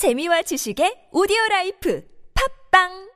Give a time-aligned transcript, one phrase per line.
[0.00, 2.00] 재미와 지식의 오디오 라이프.
[2.32, 3.09] 팝빵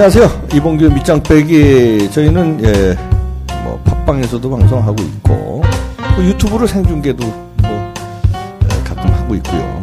[0.00, 0.42] 안녕하세요.
[0.54, 2.08] 이봉규 밑장 빼기.
[2.12, 2.96] 저희는, 예,
[3.64, 5.62] 뭐, 팟빵에서도 방송하고 있고,
[6.14, 7.92] 또 유튜브로 생중계도 뭐,
[8.62, 9.80] 예, 가끔 하고 있고요.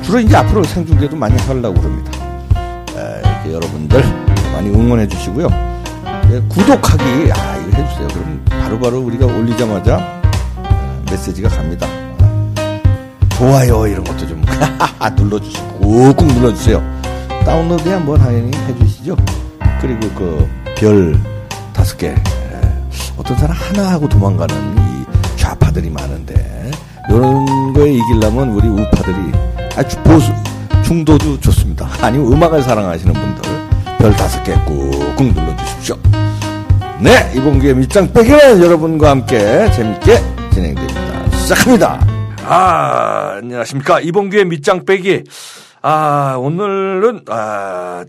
[0.00, 2.10] 주로 이제 앞으로 생중계도 많이 하려고 그럽니다.
[2.96, 4.02] 예, 여러분들
[4.54, 5.48] 많이 응원해 주시고요.
[6.32, 7.04] 예, 구독하기,
[7.34, 8.08] 아, 이거 해주세요.
[8.08, 10.22] 그럼 바로바로 우리가 올리자마자
[10.64, 11.86] 예, 메시지가 갑니다.
[13.36, 14.42] 좋아요, 이런 것도 좀
[15.14, 16.82] 눌러주시고, 꾹꾹 눌러주세요.
[17.44, 19.14] 다운로드 한번 당연히 해주시죠.
[19.80, 20.48] 그리고 그
[20.78, 21.18] 별
[21.72, 22.14] 다섯 개
[23.16, 26.70] 어떤 사람 하나 하고 도망가는 이 좌파들이 많은데
[27.10, 29.16] 이런 거에 이기려면 우리 우파들이
[29.76, 30.32] 아주 보수
[30.84, 31.88] 중도도 좋습니다.
[32.00, 33.42] 아니면 음악을 사랑하시는 분들
[33.98, 35.96] 별 다섯 개 꾹꾹 눌러주십시오.
[37.00, 40.16] 네 이번 기회 밑장 빼기는 여러분과 함께 재밌게
[40.52, 41.30] 진행됩니다.
[41.38, 42.06] 시작합니다.
[42.44, 45.24] 아 안녕하십니까 이번 기회 밑장 빼기.
[45.80, 48.04] 아, 오늘은, 아,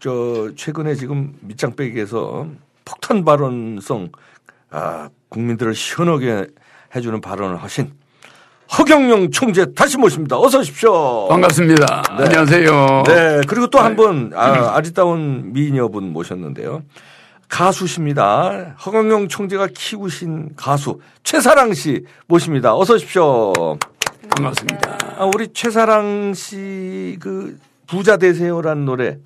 [0.00, 2.46] 저, 최근에 지금 밑장 빼기에서
[2.84, 4.10] 폭탄 발언성,
[4.70, 6.46] 아, 국민들을 시원하게
[6.94, 7.92] 해주는 발언을 하신
[8.78, 10.38] 허경영 총재 다시 모십니다.
[10.38, 11.26] 어서 오십시오.
[11.28, 12.02] 반갑습니다.
[12.18, 12.24] 네.
[12.24, 13.02] 안녕하세요.
[13.06, 13.40] 네.
[13.48, 16.82] 그리고 또 한 분, 아, 아리따운 미녀분 모셨는데요.
[17.48, 18.76] 가수십니다.
[18.84, 22.76] 허경영 총재가 키우신 가수 최사랑 씨 모십니다.
[22.76, 23.52] 어서 오십시오.
[24.36, 24.98] 반갑습니다.
[25.18, 29.16] 아, 우리 최사랑 씨 그 부자 되세요라는 노래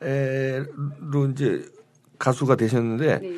[0.00, 1.32] 로 네.
[1.32, 1.64] 이제
[2.18, 3.32] 가수가 되셨는데 네.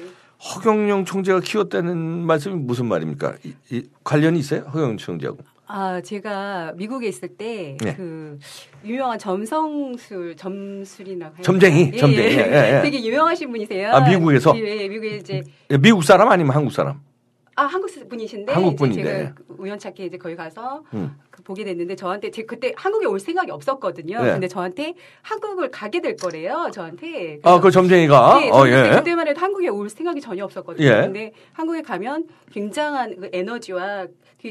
[0.54, 3.34] 허경영 총재가 키웠다는 말씀이 무슨 말입니까?
[3.44, 4.62] 이, 이 관련이 있어요?
[4.62, 5.38] 허경영 총재하고?
[5.72, 7.94] 아, 제가 미국에 있을 때, 네.
[7.94, 8.36] 그,
[8.84, 11.26] 유명한 점성술, 점술이나.
[11.26, 11.42] 할까요?
[11.42, 12.34] 점쟁이, 예, 점쟁이.
[12.34, 12.38] 예.
[12.38, 12.82] 예, 예.
[12.82, 13.92] 되게 유명하신 분이세요.
[13.92, 14.52] 아, 미국에서?
[14.56, 15.42] 예, 미국에 이제,
[15.80, 17.00] 미국 사람 아니면 한국 사람?
[17.56, 18.52] 아, 한국 분이신데.
[18.52, 19.02] 한국 분인데.
[19.02, 21.14] 제가 우연찮게 이제 거기 가서 음.
[21.30, 24.22] 그 보게 됐는데 저한테, 제 그때 한국에 올 생각이 없었거든요.
[24.22, 24.32] 네.
[24.32, 27.40] 근데 저한테 한국을 가게 될 거래요, 저한테.
[27.42, 28.40] 아, 그 점쟁이가?
[28.40, 28.96] 네, 어, 예.
[28.96, 30.86] 그때만 해도 한국에 올 생각이 전혀 없었거든요.
[30.86, 30.92] 예.
[31.02, 34.06] 근데 한국에 가면 굉장한 그 에너지와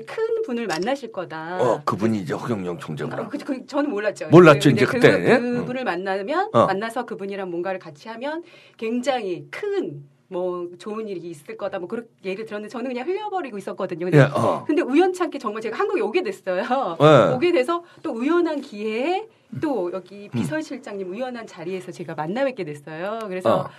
[0.05, 1.57] 큰 분을 만나실 거다.
[1.59, 3.27] 어, 그분이 이제 허경영 아, 총재구나.
[3.27, 4.27] 그, 그, 저는 몰랐죠.
[4.29, 5.11] 몰랐죠, 근데 이제 그때.
[5.11, 5.39] 그, 예?
[5.39, 6.67] 그분을 만나면 어.
[6.67, 8.43] 만나서 그분이랑 뭔가를 같이 하면
[8.77, 11.79] 굉장히 큰 뭐 좋은 일이 있을 거다.
[11.79, 14.05] 뭐 그런 얘기를 들었는데 저는 그냥 흘려버리고 있었거든요.
[14.05, 14.63] 근데, 예, 어.
[14.65, 16.97] 근데 우연찮게 정말 제가 한국에 오게 됐어요.
[17.01, 17.33] 예.
[17.33, 19.27] 오게 돼서 또 우연한 기회에
[19.59, 20.29] 또 여기 음.
[20.29, 23.19] 비서실장님 우연한 자리에서 제가 만나 뵙게 됐어요.
[23.27, 23.69] 그래서 어.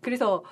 [0.00, 0.42] 그래서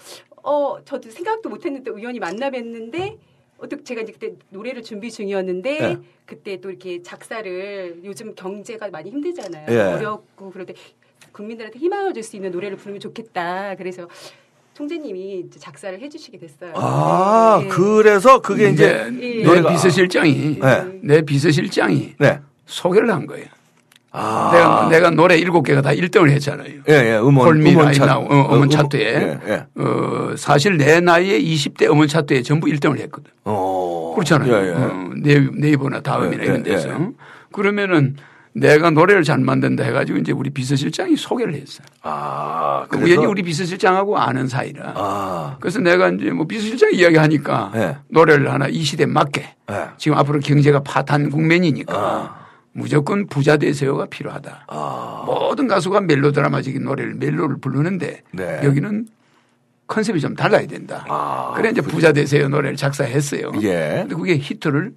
[0.42, 3.16] 어 저도 생각도 못했는데 우연히 만나 뵀는데
[3.56, 5.98] 어떻게 제가 이제 그때 노래를 준비 중이었는데 예.
[6.26, 9.66] 그때 또 이렇게 작사를 요즘 경제가 많이 힘들잖아요.
[9.70, 9.80] 예.
[9.94, 10.74] 어렵고 때
[11.32, 13.76] 국민들한테 희망을 줄 수 있는 노래를 부르면 좋겠다.
[13.76, 14.06] 그래서
[14.76, 16.72] 총재님이 이제 작사를 해주시게 됐어요.
[16.75, 17.69] 아, 네.
[17.69, 19.10] 그래서 그게 이제, 예.
[19.10, 20.84] 내 노래가- 비서실장이 네.
[21.03, 22.41] 내 비서실장이 네.
[22.66, 23.47] 소개를 한 거예요.
[24.10, 24.50] 아.
[24.53, 26.69] 내가 내가 노래 일곱 개가 다 1등을 했잖아요.
[26.91, 28.10] 예, 예, 음원, 음원 차트.
[28.12, 29.66] 어, 음원 음, 차트에 예, 예.
[29.82, 33.31] 어, 사실 내 나이에 20대 음원 차트에 전부 1등을 했거든.
[33.44, 34.12] 어.
[34.15, 34.53] 그렇잖아요.
[34.54, 34.72] 예, 예.
[34.72, 36.88] 어, 네이버, 네이버나 다음이나 예, 이런 예, 데서.
[36.91, 36.94] 예.
[37.53, 38.16] 그러면은
[38.56, 41.82] 내가 노래를 잘 만든다 해가지고 이제 우리 비서실장이 소개를 했어.
[42.02, 43.06] 아, 그 그래서.
[43.06, 44.94] 우연히 우리 비서실장하고 아는 사이라.
[44.96, 45.56] 아.
[45.60, 47.96] 그래서 내가 이제 뭐 비서실장 이야기하니까 예.
[48.08, 49.88] 노래를 하나 이 시대에 맞게 예.
[49.98, 52.46] 지금 앞으로 경제가 파탄 국면이니까 아.
[52.72, 54.64] 무조건 부자 대세요가 필요하다.
[54.68, 55.24] 아.
[55.26, 58.60] 모든 가수가 멜로드라마적인 노래를 멜로를 부르는데 네.
[58.64, 59.06] 여기는
[59.86, 61.04] 컨셉이 좀 달라야 된다.
[61.09, 63.52] 아, 그래 이제 부자 대세요 노래를 작사했어요.
[63.60, 63.98] 예.
[64.00, 64.94] 근데 그게 히트를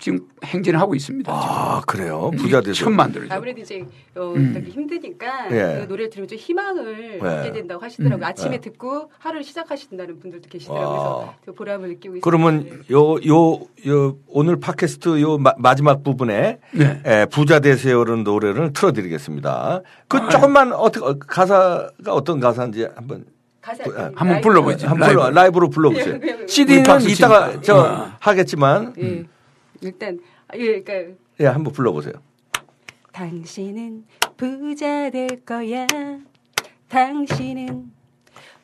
[0.00, 1.32] 지금 행진하고 있습니다.
[1.32, 2.30] 아, 그래요?
[2.32, 2.44] 지금.
[2.44, 2.84] 부자 돼서.
[2.84, 3.32] 처음 만들죠.
[3.32, 3.86] 아무래도 이제
[4.16, 4.66] 어, 음.
[4.68, 5.80] 힘드니까 예.
[5.80, 7.26] 그 노래를 들으면 좀 희망을 예.
[7.26, 8.18] 얻게 된다고 하시더라고요.
[8.18, 8.24] 음.
[8.24, 8.60] 아침에 예.
[8.60, 10.98] 듣고 하루를 시작하신다는 분들도 계시더라고요.
[10.98, 11.16] 와.
[11.16, 12.20] 그래서 그 보람을 느끼고 있어요.
[12.22, 17.02] 그러면 요, 요, 요, 오늘 팟캐스트 요 마, 지막 부분에 네.
[17.06, 19.80] 에, 부자 되세요라는 노래를 틀어드리겠습니다.
[20.08, 23.24] 그 아, 조금만 어떻게, 어, 가사가 어떤 가사인지 한번,
[23.60, 24.88] 가사 아, 한번 불러보죠.
[24.88, 25.34] 한번 라이브.
[25.34, 26.18] 라이브로 불러보세요.
[26.22, 26.46] 예, 예, 예.
[26.46, 27.60] CD는 이따가.
[27.62, 28.12] 저 어.
[28.20, 29.24] 하겠지만, 예.
[29.84, 32.14] 일단 아, 예, 그러니까 예, 한번 불러보세요.
[33.12, 34.04] 당신은
[34.36, 35.86] 부자 될 거야.
[36.88, 37.92] 당신은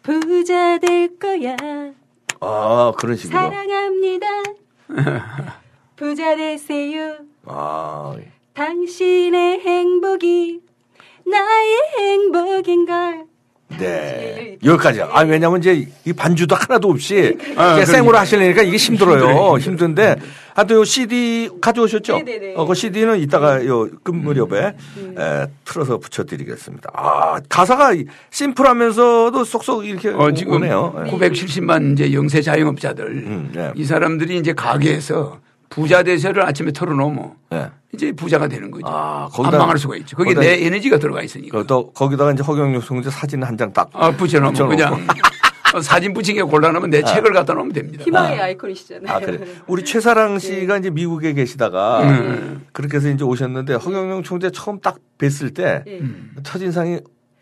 [0.02, 1.56] 부자 될 거야.
[2.40, 3.38] 아, 그런 식으로.
[3.38, 4.26] 사랑합니다.
[5.96, 7.18] 부자 되세요.
[7.44, 8.16] 아,
[8.54, 10.62] 당신의 행복이
[11.26, 13.29] 나의 행복인 걸.
[13.78, 14.56] 네.
[14.64, 15.02] 여기까지.
[15.02, 18.18] 아, 왜냐면 이제 이 반주도 하나도 없이 아, 생으로.
[18.18, 19.56] 하시려니까 이게 힘들어요.
[19.58, 20.16] 힘든데.
[20.54, 22.18] 아, 또요 CD 가져오셨죠?
[22.18, 22.54] 네네네.
[22.56, 25.14] 어, 그 CD는 이따가 요 끝무렵에 음.
[25.16, 26.90] 에, 틀어서 붙여드리겠습니다.
[26.92, 27.94] 아, 가사가
[28.30, 31.04] 심플하면서도 쏙쏙 이렇게 어, 지금 오네요.
[31.06, 31.10] 예.
[31.10, 33.70] 970만 이제 영세 자영업자들 음, 네.
[33.76, 35.38] 이 사람들이 이제 가게에서
[35.70, 37.70] 부자 대세를 아침에 털어놓으면 예.
[37.94, 38.86] 이제 부자가 되는 거죠.
[38.86, 40.16] 아, 안 거기다- 망할 수가 있죠.
[40.16, 41.58] 거기다- 내 에너지가 들어가 있으니까.
[41.58, 43.88] 그또 거기다가 이제 허경영 총재 사진 한 장 딱.
[43.92, 44.76] 아, 붙여놓으면 붙여놓고.
[44.76, 45.06] 그냥
[45.74, 48.02] 어, 사진 붙이기 곤란하면 내 책을 갖다 놓으면 됩니다.
[48.04, 49.16] 희망의 아 이콘이시잖아요.
[49.16, 49.38] 아, 그래.
[49.68, 52.66] 우리 최사랑 씨가 이제 미국에 계시다가 음.
[52.72, 56.00] 그렇게 해서 이제 오셨는데 허경영 총재 처음 딱 뵀을 때 예.
[56.42, 56.98] 첫인상이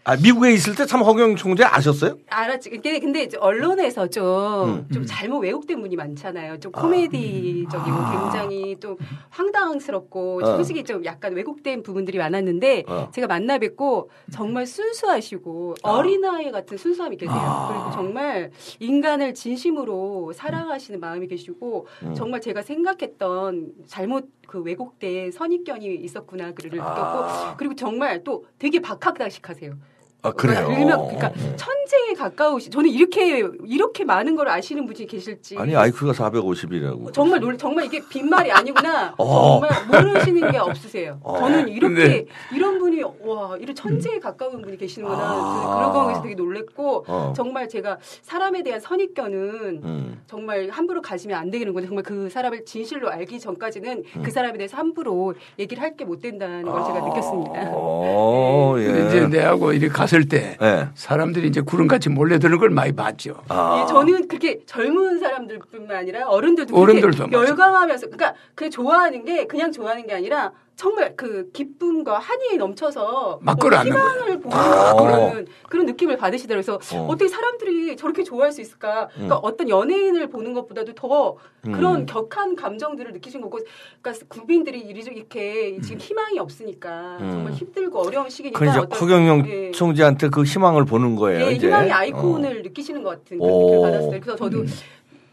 [0.09, 2.17] 아, 미국에 있을 때 참 허경영 총재 아셨어요?
[2.31, 2.71] 알았지.
[2.71, 4.89] 근데, 근데 언론에서 좀, 음.
[4.91, 6.61] 좀 잘못 왜곡된 분이 많잖아요.
[6.61, 6.81] 좀 아.
[6.81, 8.97] 코미디적이고 굉장히 좀
[9.29, 10.57] 황당스럽고 어.
[10.57, 13.11] 솔직히 좀 약간 왜곡된 부분들이 많았는데 어.
[13.13, 17.37] 제가 만나 뵙고 정말 순수하시고 어린아이 같은 순수함이 계세요.
[17.39, 17.69] 아.
[17.69, 22.15] 그리고 정말 인간을 진심으로 사랑하시는 마음이 계시고 음.
[22.15, 27.55] 정말 제가 생각했던 잘못 그 왜곡된 선입견이 있었구나 그를 느꼈고 아.
[27.59, 29.98] 그리고 정말 또 되게 박학다식하세요.
[30.21, 30.67] 아, 그래요.
[30.67, 32.71] 그러니까 일명 그러니까 천재에 가까우시.
[32.71, 35.57] 저는 이렇게 이렇게 많은 걸 아시는 분이 계실지.
[35.57, 37.13] 아니, IQ가 450이라고.
[37.13, 39.15] 정말 놀 정말 이게 빈말이 아니구나.
[39.17, 39.61] 어.
[39.61, 39.71] 정말
[40.13, 41.19] 모르시는 게 없으세요.
[41.23, 41.39] 어.
[41.39, 45.21] 저는 이렇게 근데- 이런 분이 와 이런 천재에 가까운 분이 계시는구나.
[45.23, 45.77] 아.
[45.77, 47.33] 그런 거에서 되게 놀랬고 어.
[47.37, 49.39] 정말 제가 사람에 대한 선입견은
[49.85, 50.21] 음.
[50.27, 54.23] 정말 함부로 가지면 안 되는 건데 정말 그 사람을 진실로 알기 전까지는 음.
[54.25, 57.71] 그 사람에 대해서 함부로 얘기를 할 게 못 된다는 걸 제가 느꼈습니다.
[57.73, 58.85] 어, 예.
[58.85, 59.89] 근데 이제 내하고 이렇게
[60.19, 60.89] 갔을 때 예.
[60.95, 63.43] 사람들이 이제 구름같이 몰려드는 걸 많이 봤죠.
[63.49, 63.83] 아.
[63.83, 67.31] 예, 저는 그렇게 젊은 사람들뿐만 아니라 어른들도 어른들도.
[67.31, 73.59] 열광하면서 그러니까 그 좋아하는 게 그냥 좋아하는 게 아니라 정말 그 기쁨과 한이 넘쳐서 막
[73.59, 75.45] 뭔가 끌어안는 희망을 보는 아.
[75.69, 76.79] 그런 느낌을 받으시더라고요.
[76.79, 77.07] 그래서 어.
[77.07, 77.17] 어.
[77.17, 79.09] 떻게 사람들이 저렇게 좋아할 수 있을까?
[79.13, 79.41] 그러니까 음.
[79.43, 81.37] 어떤 연예인을 보는 것보다도 더
[81.67, 81.73] 음.
[81.73, 83.59] 그런 격한 감정들을 느끼신 거고,
[84.01, 87.31] 그러니까 국민들이 이렇게 지금 희망이 없으니까 음.
[87.33, 89.71] 정말 힘들고 어려운 시기니까 그 어떤 허경영 예.
[89.73, 91.47] 총재한테 그 희망을 보는 거예요.
[91.47, 91.67] 예, 이제.
[91.67, 91.95] 희망의 어.
[91.97, 93.65] 아이콘을 느끼시는 것 같은 그런 오.
[93.65, 94.21] 느낌을 받았어요.
[94.21, 94.65] 그래서 저도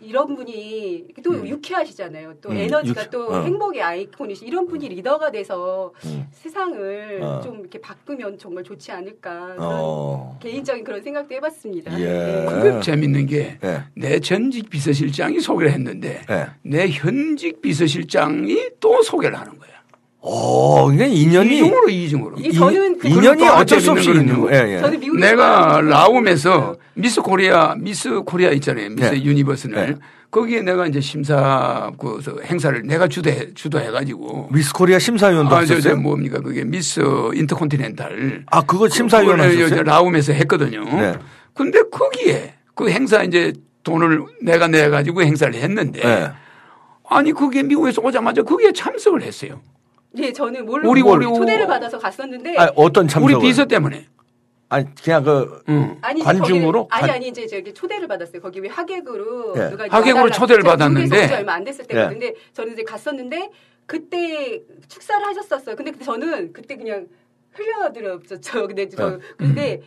[0.05, 1.47] 이런 분이 또 음.
[1.47, 2.35] 유쾌하시잖아요.
[2.41, 3.41] 또 음, 에너지가 유쾌- 또 어.
[3.43, 6.27] 행복의 아이콘이시 이런 분이 리더가 돼서 음.
[6.31, 7.41] 세상을 어.
[7.43, 10.39] 좀 이렇게 바꾸면 정말 좋지 않을까 그런 어.
[10.41, 11.99] 개인적인 그런 생각도 해봤습니다.
[11.99, 12.05] 예.
[12.05, 12.45] 네.
[12.47, 13.59] 근데 재밌는 게내
[14.03, 14.19] 예.
[14.19, 16.47] 전직 비서실장이 소개를 했는데 예.
[16.61, 19.74] 내 현직 비서실장이 또 소개를 하는 거야.
[20.27, 22.35] 어, 그냥 인연이 이중으로 이중으로.
[22.39, 24.41] 이 저는 그- 인연이 어쩔 수 없이 있는.
[24.41, 24.67] 거예요.
[24.67, 24.79] 예, 예.
[24.81, 25.81] 저는 미국에 내가 있어요.
[25.81, 28.89] 라움에서 미스 코리아 미스 코리아 있잖아요.
[28.89, 29.23] 미스 네.
[29.23, 29.95] 유니버스를 네.
[30.31, 35.79] 거기에 내가 이제 심사 그 행사를 내가 주도해 주도해 가지고 미스 코리아 심사위원도 아, 저,
[35.79, 35.95] 저?
[35.95, 37.01] 뭡니까 그게 미스
[37.35, 39.69] 인터컨티넨탈 아, 그거 심사위원 하셨어요?
[39.69, 40.83] 저 라움에서 했거든요.
[40.85, 41.13] 네.
[41.53, 46.31] 근데 거기에 그 행사 이제 돈을 내가 내 가지고 행사를 했는데 네.
[47.07, 49.61] 아니 그게 미국에서 오자마자 거기에 참석을 했어요.
[50.15, 53.35] 네, 저는 모르고 우리- 우리- 초대를 받아서 갔었는데 아, 어떤 참석을?
[53.35, 54.07] 우리 비서 때문에.
[54.69, 55.97] 아니, 그냥 그 응.
[56.01, 56.87] 아니 관중으로?
[56.87, 58.41] 거기를- 아니 관- 아니 이제 저기 초대를 받았어요.
[58.41, 59.69] 거기 왜 하객으로 예.
[59.69, 61.33] 누가 하객으로 초대를 받았는데.
[61.35, 62.05] 얼마 안 됐을 때거든요.
[62.15, 62.19] 예.
[62.19, 63.51] 근데 저는 이제 갔었는데
[63.85, 65.75] 그때 축사를 하셨었어요.
[65.75, 67.07] 근데 저는 그때 그냥
[67.51, 68.67] 흘려들었죠.
[68.67, 69.19] 근데 저 예.
[69.37, 69.81] 근데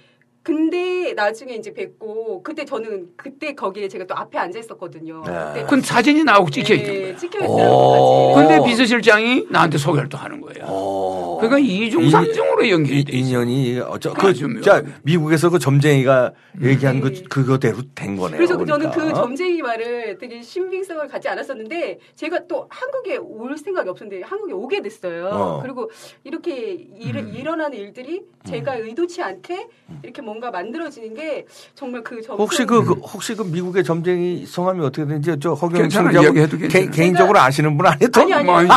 [0.48, 5.22] 근데 나중에 이제 뵙고 그때 저는 그때 거기에 제가 또 앞에 앉아 있었거든요.
[5.26, 5.30] 예.
[5.30, 7.16] 그때 그건 사진이 나오고 찍혀 있는 예, 거야.
[7.16, 7.44] 찍혀 오.
[7.44, 8.34] 있어요.
[8.34, 10.38] 근데 비서실장이 나한테 소개를 또 하는.
[10.62, 11.36] 어.
[11.40, 13.28] 그러니까 이중삼중으로 연결이 이, 돼 있어.
[13.28, 14.82] 인연이 어쩌 그 진짜.
[15.02, 17.22] 미국에서 그 점쟁이가 얘기한 그 네.
[17.28, 18.38] 그거대로 된 거네요.
[18.38, 19.04] 그래서 저는 그러니까.
[19.04, 24.80] 그 점쟁이 말을 되게 신빙성을 갖지 않았었는데 제가 또 한국에 올 생각이 없었는데 한국에 오게
[24.80, 25.26] 됐어요.
[25.26, 25.60] 어.
[25.62, 25.90] 그리고
[26.24, 29.68] 이렇게 일, 일어나는 일들이 제가 의도치 않게
[30.02, 32.36] 이렇게 뭔가 만들어지는 게 정말 그 점.
[32.38, 36.90] 혹시 그, 그 혹시 그 미국의 점쟁이 성함이 어떻게 되는지 저 허경 이야기해도 괜찮아.
[36.90, 38.08] 개인적으로 아시는 분 아니에요?
[38.10, 38.20] 또?
[38.22, 38.68] 아니, 아니, 뭐, 아니.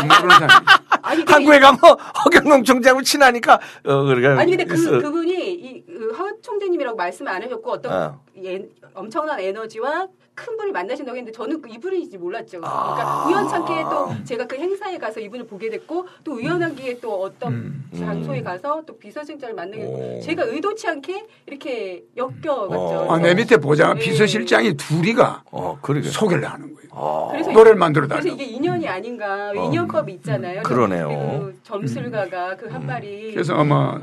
[1.04, 1.80] 아니 한국에 가면
[2.26, 4.92] 허경영 총재하고 친하니까 어 그러니까 아니 근데 그 있어.
[5.00, 8.20] 그분이 이허 총재님이라고 말씀을 안 하셨고 어떤 어.
[8.44, 8.64] 예,
[8.94, 12.62] 엄청난 에너지와 큰 분이 만나신다고 했는데 저는 그 이분인지 몰랐죠.
[12.64, 12.96] 아.
[12.96, 17.90] 그러니까 우연찮게 또 제가 그 행사에 가서 이분을 보게 됐고 또 우연하게 또 어떤 음.
[17.98, 20.22] 장소에 가서 또 비서실장을 만나게 됐고 오.
[20.22, 22.52] 제가 의도치 않게 이렇게 엮여갔죠.
[22.72, 23.14] 어.
[23.14, 23.94] 아, 내 밑에 보자.
[23.94, 24.00] 네.
[24.00, 26.10] 비서실장이 둘이가 어 그러게.
[26.10, 26.90] 소개를 하는 거예요.
[26.92, 27.28] 아.
[27.32, 28.34] 그래서 노래를 만들어 그래서 달라.
[28.34, 29.66] 이게 인연이 아닌가 어.
[29.66, 30.64] 인연법이 있잖아요.
[30.64, 31.08] 그러네요.
[31.08, 34.00] 그리고 점술가가 그한 말이 그래서 아마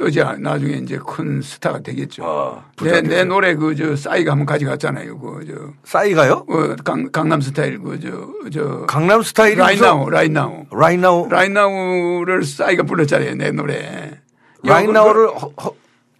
[0.00, 2.24] 어, 뜨지 않- 나중에 이제 큰 스타가 되겠죠.
[2.24, 3.24] 아, 내, 내.
[3.24, 5.18] 노래 그 저 싸이가 한번 가져갔잖아요.
[5.18, 6.46] 그 싸이가요?
[6.48, 11.28] 저 어, 강, 강남 스타일 그저저 강남 스타일이 라인 무슨- 나우 라인 나우 Right now,
[11.28, 13.34] 라인 나우를 싸이가 불렀잖아요.
[13.34, 14.20] 내 노래.
[14.64, 15.74] right now를 허- 허-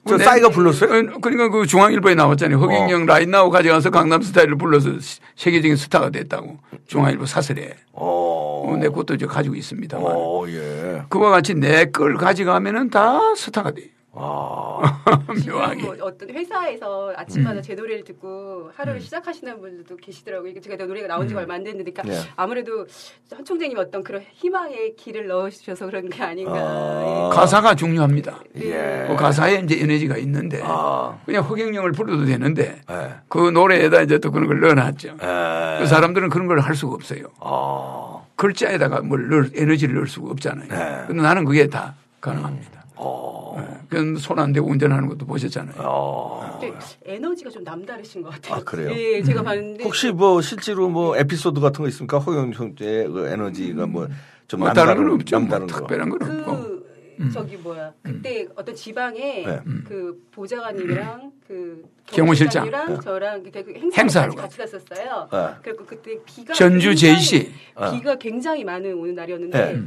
[0.08, 0.90] 저 내- 싸이가 불렀어요?
[0.90, 2.58] 어, 그러니까 그 중앙일보에 나왔잖아요.
[2.58, 7.74] 허경영 라인 나우 가져가서 강남 스타일을 불러서 시- 세계적인 스타가 됐다고 중앙일보 사설에.
[7.92, 10.06] 어, 어, 내 것도 이제 가지고 있습니다만.
[10.14, 11.02] 어, 예.
[11.08, 13.86] 그와 같이 내 걸 가져가면은 다 스타가 돼요.
[14.12, 14.80] 아,
[15.46, 15.82] 묘하게.
[15.82, 17.14] 뭐 어떤 회사에서 음.
[17.16, 20.50] 아침마다 제 노래를 듣고 하루를 시작하시는 분들도 계시더라고요.
[20.50, 22.28] 이게 제가 노래가 나온 지가 얼마 안 됐는데, 그러니까 네.
[22.36, 22.86] 아무래도
[23.32, 26.52] 한 총장님 어떤 그런 희망의 길을 넣으셔서 그런 게 아닌가.
[26.56, 27.30] 아.
[27.32, 28.40] 가사가 중요합니다.
[28.56, 29.04] 예.
[29.08, 33.14] 그 가사에 이제 에너지가 있는데 아, 그냥 허경영을 불러도 되는데 예.
[33.28, 35.08] 그 노래에다 이제 또 그런 걸 넣어놨죠.
[35.22, 35.78] 예.
[35.80, 37.26] 그 사람들은 그런 걸 할 수가 없어요.
[37.40, 40.68] 아, 글자에다가 뭘 넣을, 에너지를 넣을 수가 없잖아요.
[40.68, 41.04] 네.
[41.06, 42.78] 근데 나는 그게 다 가능합니다.
[42.96, 43.47] 어,
[43.88, 45.76] 그 손안 대고 운전하는 것도 보셨잖아요.
[45.78, 46.58] 어.
[46.60, 48.54] 근데 에너지가 좀 남다르신 것 같아요.
[48.56, 48.90] 아, 그래요?
[48.90, 49.84] 예, 제가 봤는데.
[49.84, 52.18] 혹시 뭐 실제로 뭐 에피소드 같은 거 있습니까?
[52.18, 55.36] 허경 형제의 그 에너지가 뭐좀뭐 다른 건 남다른 없죠.
[55.40, 55.78] 뭐 남다른 거.
[55.78, 56.56] 특별한 건 없고.
[56.56, 56.88] 그
[57.32, 59.60] 저기 뭐야 그때 어떤 지방에 네.
[59.88, 62.64] 그 보좌관님이랑 그 경호실장.
[62.70, 65.28] 경호실장이랑 저랑 그 행사를 같이, 같이 갔었어요.
[65.32, 65.48] 네.
[65.62, 67.52] 그리고 그때 비가 전주 굉장히- 제이시.
[67.92, 69.82] 비가 굉장히 많은 오는 날이었는데 네.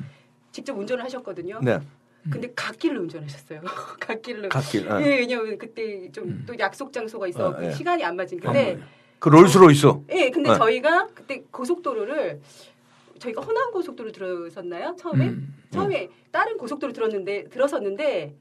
[0.52, 1.60] 직접 운전을 하셨거든요.
[2.24, 2.30] 네.
[2.32, 3.62] 근데 갓길을 운전하셨어요.
[4.00, 4.50] 갓길로.
[4.50, 5.06] 갓길, 예.
[5.06, 7.72] 예, 왜냐면 그때 좀 또 약속 장소가 있어 어, 예.
[7.72, 8.40] 시간이 안 맞은.
[8.40, 8.80] 근데
[9.20, 9.88] 그 롤스로이스.
[10.12, 10.58] 예, 근데 네.
[10.58, 12.40] 저희가 그때 고속도로를
[13.20, 14.96] 저희가 호남 고속도로 들었었나요?
[15.00, 15.28] 처음에?
[15.30, 15.56] 음.
[15.72, 18.36] 처음에 다른 고속도로 들었는데 들었었는데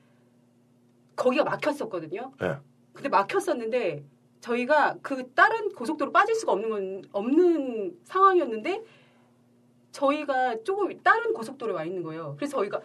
[1.16, 2.32] 거기가 막혔었거든요.
[2.42, 2.56] 예.
[2.92, 4.04] 근데 막혔었는데
[4.40, 8.82] 저희가 그 다른 고속도로 빠질 수가 없는 건 없는 상황이었는데
[9.92, 12.34] 저희가 조금 다른 고속도로에 와 있는 거예요.
[12.38, 12.80] 그래서 저희가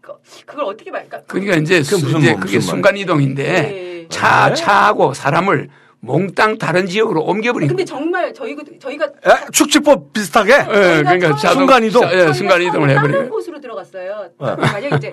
[0.00, 0.12] 그-
[0.46, 1.22] 그걸 어떻게 말까?
[1.26, 4.06] 그러니까 이제, 그게 무슨 이제 뭐- 그게 순간 이동인데 네.
[4.08, 4.54] 차 네?
[4.54, 5.68] 차하고 사람을
[6.02, 7.84] 몽땅 다른 지역으로 옮겨버린 근데.
[7.84, 9.50] 정말 저희가 저희가 에?
[9.52, 10.52] 축지법 비슷하게?
[10.54, 12.00] 예, 그러니까 순간 이동?
[12.02, 13.28] 자, 예, 순간 이동을 다른 해버려요.
[13.30, 14.30] 곳으로 들어갔어요.
[14.40, 14.56] 네.
[14.56, 15.10] 만약 이제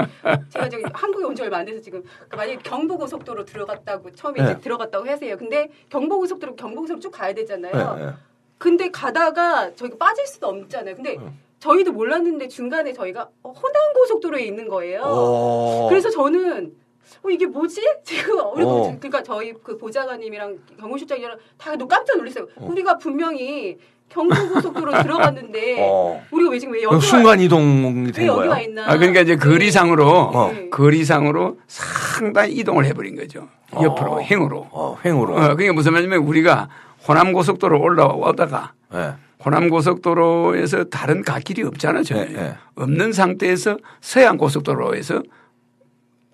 [0.49, 2.01] 제가 저기 한국에 온 지 얼마 안 돼서 지금
[2.33, 4.51] 만약 경부고속도로 들어갔다고 처음에 네.
[4.51, 5.37] 이제 들어갔다고 하세요.
[5.37, 7.97] 근데 경부고속도로 경부고속도로 쭉 가야 되잖아요.
[7.99, 8.09] 예, 예.
[8.57, 10.95] 근데 가다가 저희가 빠질 수도 없잖아요.
[10.95, 11.33] 근데 네.
[11.59, 15.01] 저희도 몰랐는데 중간에 저희가 어, 호남 고속도로에 있는 거예요.
[15.03, 15.87] 어.
[15.89, 16.73] 그래서 저는
[17.23, 17.81] 어, 이게 뭐지?
[18.03, 18.53] 지금 어.
[18.53, 22.47] 그러니까 저희 그 보좌관님이랑 경호실장이랑 다 깜짝 놀랐어요.
[22.57, 23.77] 우리가 분명히
[24.09, 26.23] 경부고속도로 들어갔는데 어.
[26.31, 28.69] 우리가 왜 지금 왜 여기 순간 이동이 와, 된.
[28.69, 28.89] 있나?
[28.89, 30.51] 아, 그러니까 이제 거리상으로 어.
[30.53, 30.69] 네.
[30.69, 33.49] 거리상으로 상당히 이동을 해버린 거죠.
[33.73, 34.15] 옆으로 어.
[34.71, 35.33] 어, 횡으로.
[35.35, 36.69] 어, 그게 무슨 말이냐면 우리가
[37.07, 39.13] 호남 고속도로 올라오다가 예.
[39.47, 42.55] 호남 고속도로에서 다른 갓길이 없잖아 전혀 네, 네.
[42.75, 45.23] 없는 상태에서 서해안 고속도로에서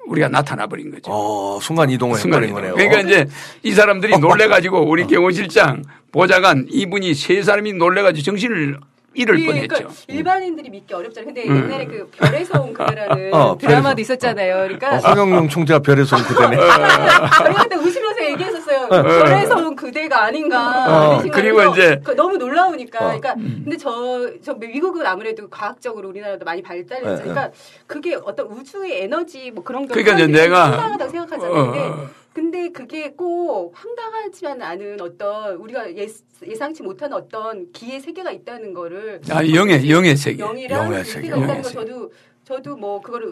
[0.08, 1.12] 우리가 나타나 버린 거죠.
[1.12, 2.56] 어, 순간 이동을 해버린 순간 이동.
[2.56, 2.74] 거네요.
[2.74, 3.28] 그러니까 이제
[3.62, 8.80] 이 사람들이 놀래 가지고 우리 경호실장 보좌관 이분이 세 사람이 놀래 가지고 정신을
[9.16, 9.68] 잃을 예, 뻔했죠.
[9.68, 11.26] 그러니까 일반인들이 믿기 어렵잖아요.
[11.34, 11.64] 근데 음.
[11.66, 14.02] 옛날에 그 별에서 온 그대라는 어, 드라마도 별에서.
[14.02, 14.56] 있었잖아요.
[14.56, 16.56] 어, 그러니까 허경영 총재가 별에서 온 그대네.
[17.38, 18.88] 저희가 그때 웃으면서 얘기했었어요.
[18.90, 21.18] 별에서 온 그대가 아닌가.
[21.18, 23.00] 어, 그리고 이제- 그 너무 놀라우니까.
[23.00, 23.04] 어.
[23.20, 27.10] 그러니까 근데 저, 저 미국은 아무래도 과학적으로 우리나라도 많이 발달했죠.
[27.10, 27.52] 네, 그러니까
[27.88, 32.23] 그게 어떤 우주의 에너지 뭐 그런 게 그러니까 이제 내가- 생각하잖아요.
[32.34, 32.70] 근데 어.
[32.74, 36.08] 그게 꼭 황당하지만 않은 어떤 우리가 예,
[36.46, 40.44] 예상치 못한 어떤 기의 세계가 있다는 거를 아, 영의 영의 세계.
[40.44, 41.74] 영이랑 영의 그 세계, 영의 거 세계.
[41.74, 42.12] 저도
[42.44, 43.32] 저도 뭐 그거를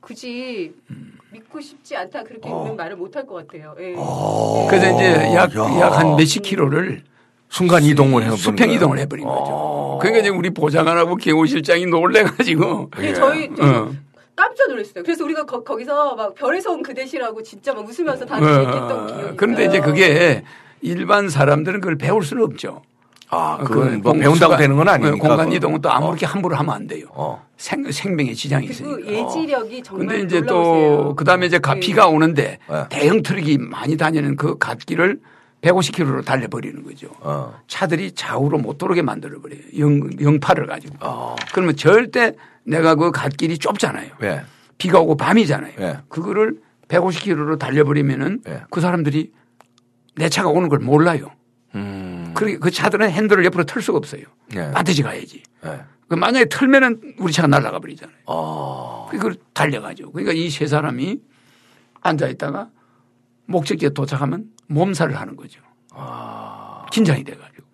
[0.00, 0.74] 굳이
[1.30, 3.74] 믿고 싶지 않다 그렇게 있는 말을 못할 것 같아요.
[3.78, 3.94] 예.
[3.96, 4.66] 어.
[4.68, 5.80] 그래서 이제 약 야.
[5.80, 7.04] 약한 몇십 킬로를
[7.48, 8.72] 순간 이동을 해버린 수평 거예요.
[8.74, 9.44] 이동을 해버린 거죠.
[9.52, 9.98] 어.
[10.00, 13.92] 그러니까 이제 우리 보좌관하고 경호실장이 놀래가지고 근데 저희 좀 어.
[14.40, 15.04] 깜짝 놀랐어요.
[15.04, 19.64] 그래서 우리가 거, 기서막 별에서 온 그대시라고 진짜 막 웃으면서 다시 어, 얘기했던 기억이 그런데
[19.64, 19.76] 있어요.
[19.76, 20.44] 이제 그게
[20.80, 22.82] 일반 사람들은 그걸 배울 수는 없죠.
[23.32, 25.16] 아, 그 그건 뭐 배운다고 되는 건 아니니까.
[25.18, 25.52] 공간 그건.
[25.52, 25.92] 이동은 또 어.
[25.92, 27.06] 아무렇게 함부로 하면 안 돼요.
[27.10, 27.46] 어.
[27.58, 29.12] 생, 생명에 지장이 그리고 있으니까.
[29.28, 30.96] 예지력이 정말 근데 이제 놀라우세요.
[30.96, 31.80] 또 그다음에 이제 가- 네.
[31.80, 32.84] 비가 오는데 네.
[32.88, 35.20] 대형 트럭이 많이 다니는 그 갓길을
[35.62, 37.08] 150km로 달려버리는 거죠.
[37.20, 37.60] 어.
[37.66, 39.60] 차들이 좌우로 못 돌게 만들어 버려요.
[39.78, 40.96] 영, 영파를 가지고.
[41.00, 41.36] 어.
[41.52, 44.10] 그러면 절대 내가 그 갓길이 좁잖아요.
[44.22, 44.42] 예.
[44.78, 45.72] 비가 오고 밤이잖아요.
[45.80, 45.98] 예.
[46.08, 48.62] 그거를 150km로 달려버리면은 예.
[48.70, 49.32] 그 사람들이
[50.16, 51.30] 내 차가 오는 걸 몰라요.
[51.74, 52.32] 음.
[52.34, 54.22] 그러그 차들은 핸들을 옆으로 틀 수가 없어요.
[54.56, 54.70] 예.
[54.72, 55.42] 반드시 가야지.
[55.66, 55.80] 예.
[56.08, 58.16] 그 만약에 틀면은 우리 차가 날아가 버리잖아요.
[58.26, 59.08] 어.
[59.10, 60.10] 그걸 달려가죠.
[60.10, 61.20] 그러니까 이 세 사람이
[62.00, 62.70] 앉아 있다가
[63.46, 65.60] 목적지에 도착하면 몸살을 하는 거죠.
[66.92, 67.66] 긴장이 돼가지고.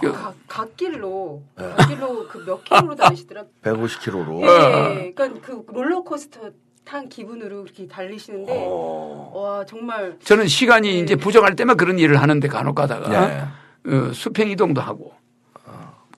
[0.00, 1.74] 그 가- 갓길로 네.
[1.76, 3.44] 갓길로 그 몇 킬로로 다니시더라.
[3.62, 4.42] 150km로.
[4.42, 6.50] 예, 그러니까 그 롤러코스터
[6.84, 9.30] 듯한 기분으로 그렇게 달리시는데 어.
[9.34, 10.98] 와 정말 저는 시간이 네.
[10.98, 13.44] 이제 부족할 때만 그런 일을 하는데 간혹 가다가 네.
[13.86, 15.12] 어, 수평 이동도 하고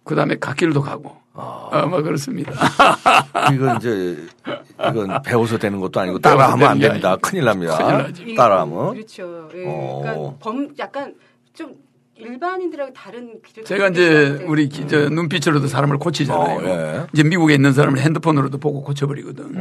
[0.05, 2.53] 그 다음에 갓길도 가고 어, 뭐 그렇습니다.
[3.53, 4.17] 이건 이제
[4.79, 7.17] 이건 배워서 되는 것도 아니고 따라하면 안 됩니다.
[7.17, 7.77] 큰일 납니다.
[8.13, 8.29] 큰일.
[8.29, 8.93] 이- 따라하면.
[8.95, 9.49] 그렇죠.
[9.55, 9.65] 예.
[9.67, 10.01] 어.
[10.03, 11.15] 그러니까 범 약간
[11.53, 11.73] 좀
[12.17, 16.59] 일반인들하고 다른 길을 제가 이제 우리 기- 저 눈빛으로도 사람을 고치잖아요.
[16.59, 17.07] 어, 예.
[17.13, 19.55] 이제 미국에 있는 사람을 핸드폰으로도 보고 고쳐버리거든.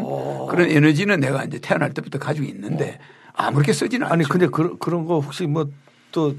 [0.49, 2.99] 그런 에너지는 내가 이제 태어날 때부터 가지고 있는데
[3.33, 4.13] 아무렇게 쓰지는 않죠.
[4.13, 6.35] 아니 근데 그, 그런 거 혹시 뭐또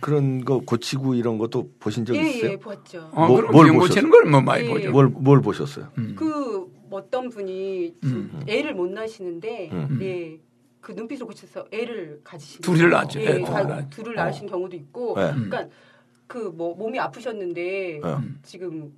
[0.00, 2.50] 그런 거 고치고 이런 것도 보신 적 예, 있어요?
[2.52, 3.10] 예, 보았죠.
[3.12, 3.72] 어, 뭐- 그럼 뭘?
[3.88, 4.70] 고치는 걸 뭐 많이 예.
[4.70, 4.90] 보죠.
[4.90, 5.88] 뭘, 뭘 보셨어요?
[6.16, 8.42] 그 어떤 분이 음.
[8.48, 9.98] 애를 못 낳으시는데 음.
[10.02, 10.38] 예.
[10.80, 12.90] 그 눈빛을 고쳐서 애를 가지신 둘을.
[12.90, 13.20] 낳았죠.
[13.20, 15.30] 예, 예, 다- 둘을 낳으신 경우도 있고 네.
[15.32, 15.68] 그러니까
[16.26, 18.14] 그 뭐 몸이 아프셨는데 네.
[18.42, 18.92] 지금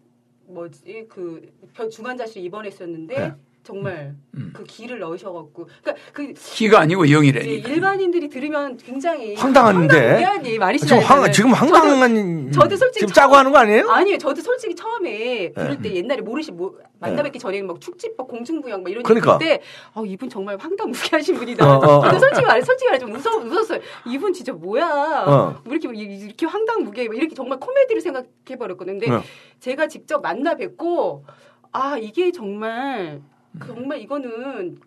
[0.47, 1.42] 뭐지 그
[1.75, 3.33] 벼- 중환자실 입원했었는데 네.
[3.64, 4.52] 정말 음.
[4.54, 7.68] 그 기를 넣으셔갖고 그러니까 그 기가 아니고 예, 영이라니까.
[7.71, 9.94] 일반인들이 들으면 굉장히 황당한데?
[9.97, 11.06] 황당무계한 지금, 말이시잖아요.
[11.06, 13.90] 황, 지금 황당한 저도 솔직히 지금 짜고 처음- 하는 거 아니에요?
[13.90, 14.18] 아니에요.
[14.18, 15.78] 저도 솔직히 처음에 네.
[15.83, 19.38] 때 옛날에 모르시 뭐 만나뵙기 전에 막 축지법 공중부양 막 이런 그러니까.
[19.38, 19.62] 때
[19.94, 21.66] 어, 이분 정말 황당 무계하신 분이다.
[21.66, 22.02] 어, 어, 어.
[22.04, 23.80] 저도 솔직히 말해 솔직히 말해 좀 웃어 웃었어요.
[24.06, 25.25] 이분 진짜 뭐야?
[25.26, 25.61] 어.
[25.64, 28.99] 뭐 이렇게 이렇게 황당 무계 막 이렇게 정말 코미디를 생각해 버렸거든요.
[29.00, 29.23] 근데 어.
[29.61, 31.25] 제가 직접 만나 뵙고
[31.73, 33.23] 아 이게 정말
[33.64, 34.78] 정말 이거는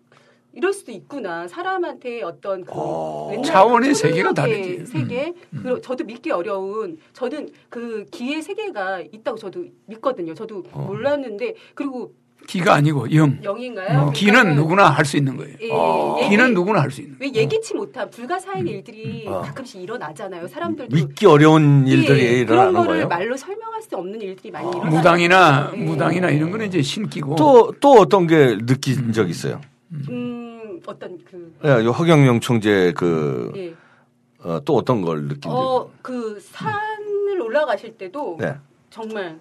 [0.52, 1.46] 이럴 수도 있구나.
[1.46, 3.28] 사람한테 어떤 그 어.
[3.32, 4.86] 옛날 차원의 그 세계가 다르지.
[4.86, 5.34] 세계.
[5.62, 10.34] 그 저도 믿기 어려운 저는 그 기의 세계가 있다고 저도 믿거든요.
[10.34, 10.80] 저도 어.
[10.80, 12.12] 몰랐는데 그리고
[12.46, 13.38] 기가 아니고 영.
[13.44, 13.98] 영인가요?
[14.06, 15.54] 어, 기는 누구나 할 수 있는 거예요.
[15.60, 16.16] 예, 어.
[16.20, 17.18] 얘기- 기는 누구나 할 수 있는.
[17.18, 17.32] 거예요.
[17.34, 19.42] 왜 예기치 못한 불가사의의 일들이 어.
[19.42, 20.48] 가끔씩 일어나잖아요.
[20.48, 23.08] 사람들도 믿기 어려운 일들이 예, 일어나는 그런 거를 거예요.
[23.08, 24.90] 말로 설명할 수 없는 일들이 많이 일어나요.
[24.96, 25.76] 무당이나 예.
[25.78, 29.60] 무당이나 이런 거는 이제 신기고 또, 또 어떤 게 느낀 적 있어요?
[30.08, 33.74] 음 어떤 그 예, 요 허경영 총재 그, 예.
[34.42, 38.54] 어, 또 어떤 걸 느낀 적 어, 그 산을 올라가실 때도 네.
[38.88, 39.38] 정말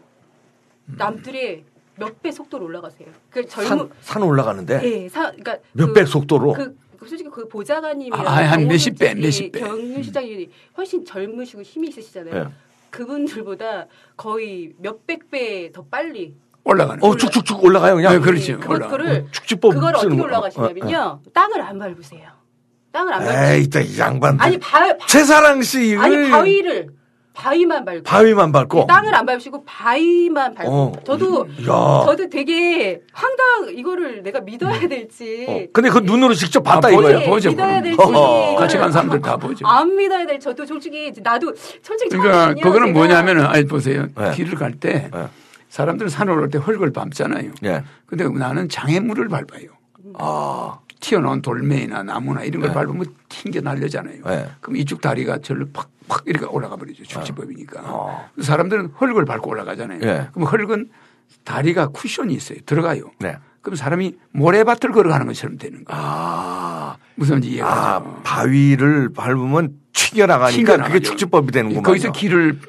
[0.86, 1.64] 남들의
[2.00, 3.08] 몇 배 속도로 올라가세요.
[3.30, 7.30] 그 산, 젊은 산 올라가는데 예, 사, 그러니까 몇 그- 배 속도로 그, 그 솔직히
[7.30, 9.60] 그 보좌관님이랑 아, 한 몇십 배, 몇십 배.
[9.60, 12.36] 경유시장이 훨씬 젊으시고 힘이 있으시잖아요.
[12.36, 12.48] 예.
[12.90, 17.02] 그분들보다 거의 몇백 배 더 빨리 올라가는.
[17.04, 18.14] 어, 쭉쭉쭉 올라가요, 그냥.
[18.14, 18.60] 네, 그렇죠.
[18.60, 18.92] 그걸, 올라가.
[18.98, 20.20] 그거를 축지법 그걸 어떻게.
[20.22, 20.98] 올라가시냐면요.
[20.98, 22.30] 어, 땅을 안 밟으세요.
[22.92, 23.26] 땅을 안 어.
[23.26, 23.54] 밟으세요.
[23.56, 24.40] 에이, 또이 양반.
[24.42, 26.90] 아니 바, 바- 최사랑 씨 아니 바위를
[27.42, 28.88] 바위만 밟고 바위만 밟고.
[28.88, 30.92] 땅을 안 밟으시고 바위만 밟고 어.
[31.06, 32.04] 저도 야.
[32.06, 37.30] 저도 되게 황당 이거를 내가 믿어야 될지 어, 근데 그 눈으로 직접 봤다 아, 이거예요.
[37.30, 37.50] 보죠.
[37.52, 38.56] 믿어야 될지 어허.
[38.56, 39.68] 같이 간 사람들 다 보죠.
[39.68, 42.92] 안 믿어야 될 저도 솔직히 나도 솔직히 그러니까 그거는.
[42.94, 44.08] 뭐냐면은 아니 보세요.
[44.18, 44.32] 네.
[44.34, 45.28] 길을 갈때 네.
[45.70, 47.52] 사람들은 산을 올때 흙을 밟잖아요.
[47.66, 47.84] 예.
[48.08, 49.70] 근데 나는 장애물을 밟아요.
[50.18, 52.74] 아, 튀어나온 돌멩이나 나무나 이런 걸 네.
[52.74, 54.24] 밟으면 튕겨 날려잖아요.
[54.26, 54.50] 네.
[54.62, 57.04] 그럼 이쪽 다리가 절로 팍 팍 이렇게 올라가 버리죠.
[57.04, 57.82] 축지법이니까.
[57.86, 58.30] 어.
[58.42, 60.00] 사람들은 흙을 밟고 올라가잖아요.
[60.00, 60.28] 네.
[60.34, 60.90] 그럼 흙은
[61.44, 62.60] 다리가 쿠션이 있어요.
[62.66, 63.12] 들어가요.
[63.20, 63.38] 네.
[63.62, 66.02] 그럼 사람이 모래밭을 걸어가는 것처럼 되는 거예요.
[66.02, 68.22] 아, 무슨 이해가 아, 가죠.
[68.24, 70.94] 바위를 밟으면 튀겨나가니까 튀겨나가죠.
[70.94, 71.84] 그게 축지법이 되는구만.
[71.84, 72.60] 거기서 길을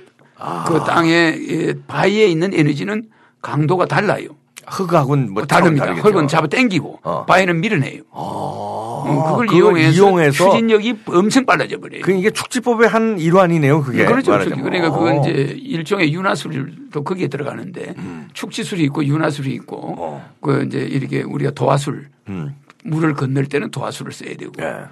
[0.67, 3.05] 그 땅에 예, 바위에 있는 에너지는
[3.41, 4.31] 강도가 달라요.
[4.71, 5.87] 흙하고는 뭐 다릅니다.
[5.87, 6.09] 다르겠죠.
[6.09, 7.25] 흙은 잡아 당기고 어.
[7.27, 8.03] 바위는 밀어내요.
[8.13, 12.03] 아, 어, 그걸, 그걸 이용해서, 이용해서 추진력이 엄청 빨라져 버려요.
[12.03, 14.05] 그 이게 축지법의 한 일환이네요, 그게.
[14.05, 14.33] 그렇죠.
[14.33, 14.65] 말하자면.
[14.65, 15.21] 그러니까 그건 어.
[15.21, 17.95] 이제 일종의 윤화술도 거기에 들어가는데
[18.33, 19.95] 축지술이 있고 윤화술이 있고 음.
[19.99, 20.31] 어.
[20.41, 22.55] 그 이제 이렇게 우리가 도화술 음.
[22.85, 24.85] 물을 건널 때는 도화술을 써야 되고 예.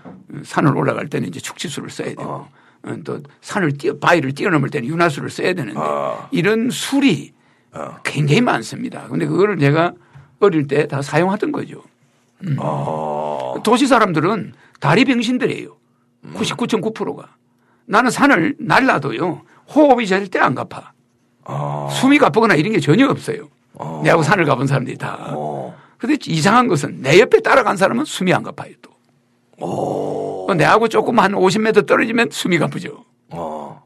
[0.43, 2.49] 산을 올라갈 때는 이제 축지술을 써야 되고 어.
[2.85, 6.29] 어, 또 산을 뛰어 바위를 뛰어넘을 때는 윤화술을 써야 되는데 어.
[6.31, 7.36] 이런 술이 어.
[8.05, 9.07] 굉장히 많습니다.
[9.09, 9.93] 근데 그거를 제가
[10.41, 11.83] 어릴 때 다 사용하던 거죠.
[12.45, 12.57] 음.
[12.59, 13.55] 어.
[13.65, 15.77] 도시 사람들은 다리 병신들이에요.
[16.25, 16.35] 음.
[16.37, 17.35] 99.9%가.
[17.87, 19.43] 나는 산을 날라도요.
[19.75, 20.93] 호흡이 절대 안 가파.
[21.45, 21.89] 어.
[21.93, 23.49] 숨이 가쁘거나 이런 게 전혀 없어요.
[23.75, 24.01] 어.
[24.05, 25.33] 내하고 산을 가본 사람들이 다.
[25.35, 25.77] 어.
[25.99, 28.91] 근데 이상한 것은 내 옆에 따라간 사람은 숨이 안 가파요 또.
[29.61, 30.47] 어.
[30.49, 33.05] 또 내하고 조금 한 50m 떨어지면 숨이 가쁘죠.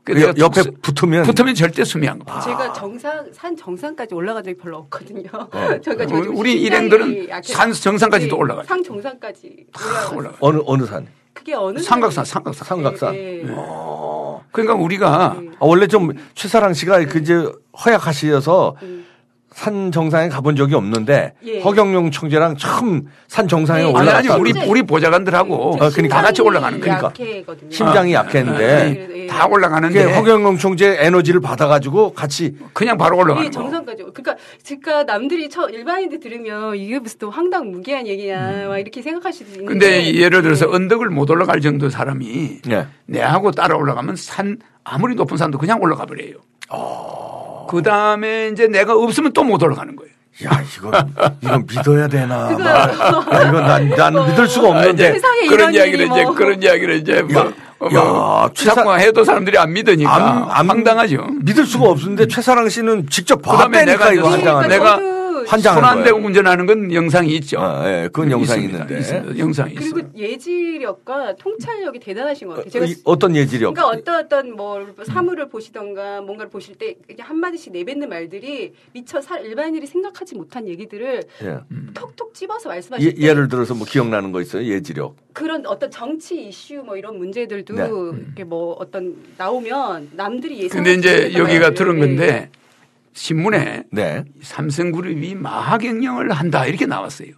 [0.01, 0.05] 어.
[0.05, 2.41] 그그 내가 옆에 툭- 붙으면 붙으면 절대 숨이 안 가파.
[2.41, 5.23] 제가 정상 산 정상까지 올라간 적이 별로 없거든요.
[5.53, 5.81] 네.
[5.85, 7.55] 저희가 우리 심장이 일행들은 약해서.
[7.55, 8.65] 산 정상까지도 네, 올라가요.
[8.65, 10.37] 산 정상까지 다 올라가.
[10.41, 11.07] 어느 어느 산?
[11.33, 12.65] 그게 어느 삼각산, 산이- 삼각산.
[12.67, 13.13] 삼각산.
[13.13, 13.53] 네, 네.
[13.57, 14.43] 어.
[14.53, 15.51] 그러니까 우리가 네.
[15.53, 17.47] 아, 원래 좀 최사랑 씨가 그 이제
[17.85, 19.07] 허약하시어서 음.
[19.53, 21.61] 산 정상에 가본 적이 없는데 예.
[21.61, 23.85] 허경영 총재랑 처음 산 정상에 예.
[23.87, 24.19] 아니 올라갔다.
[24.19, 26.17] 아니 우리 진짜- 우리 보좌관들하고 어, 그러니까.
[26.17, 26.99] 다 같이 올라가는 거야.
[27.13, 27.55] 그러니까.
[27.69, 29.27] 심장이 아, 약했는데 예.
[29.27, 33.53] 다 올라가는데 허경영 총재 에너지를 받아가지고 같이 그냥 바로 올라가는 예, 거.
[33.53, 34.05] 정상까지.
[34.15, 39.33] 그러니까 제가 남들이 처 일반인들 들으면 이게 무슨 또 황당 무계한 얘기냐 막 이렇게 생각할
[39.33, 39.63] 수도 있는데.
[39.65, 39.67] 음.
[39.67, 40.75] 근데 예를 들어서 예.
[40.77, 42.87] 언덕을 못 올라갈 정도 사람이 예.
[43.07, 46.35] 내하고 따라 올라가면 산 아무리 높은 산도 그냥 올라가 버려요.
[47.71, 50.11] 그 다음에 이제 내가 없으면 또 못 올라가는 거예요.
[50.45, 50.91] 야 이거
[51.43, 52.51] 이거 믿어야 되나?
[52.57, 52.61] 막.
[53.35, 55.13] 야, 이거 난, 난 믿을 수가 아, 없는데.
[55.13, 56.35] 세상에 그런 이야기를 일이 이제 뭐.
[56.35, 57.43] 그런 이야기를 이제 뭐,
[57.93, 61.27] 야, 뭐 최사- 자꾸 해도 사람들이 안 믿으니까 안- 안- 황당하죠.
[61.43, 64.97] 믿을 수가 없는데 최사랑 씨는 직접 그다음에 봤다니까 내가 이거 이제 환장하는 내가
[65.47, 66.19] 환장하는 손안 대고.
[66.19, 67.61] 운전하는 건 영상이 있죠.
[67.61, 68.85] 아, 예, 그건 영상이 있습니다.
[68.85, 69.01] 있는데.
[69.01, 69.39] 있습니다.
[69.39, 69.93] 영상이 있어요.
[69.93, 72.71] 그리고 예지력과 통찰력이 대단하신 것 같아요.
[72.71, 73.75] 제가 이- 어떤 예지력?
[73.75, 79.21] 그러니까 어떤 어떤 뭐 사물을 보시던가 뭔가를 보실 때 이게 한 마디씩 내뱉는 말들이 미처
[79.21, 81.59] 사, 일반인들이 생각하지 못한 얘기들을 예.
[81.95, 84.65] 톡톡 집어서 말씀하실 예, 때 예를 들어서 뭐 기억나는 거 있어요?
[84.65, 85.17] 예지력.
[85.33, 87.89] 그런 어떤 정치 이슈 뭐 이런 문제들도 네.
[87.89, 90.83] 이렇게 뭐 어떤 나오면 남들이 예상.
[90.83, 92.51] 근데 이제 여기가 들은 건데
[93.13, 94.25] 신문에 네.
[94.43, 97.31] 삼성그룹이 마하경영을 한다 이렇게 나왔어요.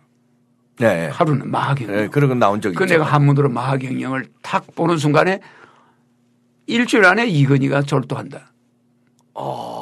[0.79, 1.09] 네.
[1.09, 1.97] 하루는 마하경영.
[1.99, 2.95] 예, 그런 건 나온 적그 있죠.
[2.95, 5.41] 내가 한문으로 마하경영을 탁 보는 순간에
[6.67, 8.53] 일주일 안에 이건희가 졸도한다.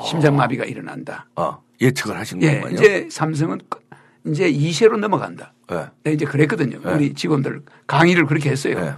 [0.07, 1.27] 심장마비가 일어난다.
[1.37, 2.75] 어, 예측을 하신 예, 거군요.
[2.81, 3.81] 이제 삼성은 끝-
[4.27, 5.53] 이제 이세로 넘어간다.
[5.73, 5.75] 예.
[6.05, 6.81] 내가 이제 그랬거든요.
[6.83, 6.93] 네.
[6.95, 8.77] 우리 직원들 강의를 그렇게 했어요.
[8.79, 8.95] 예.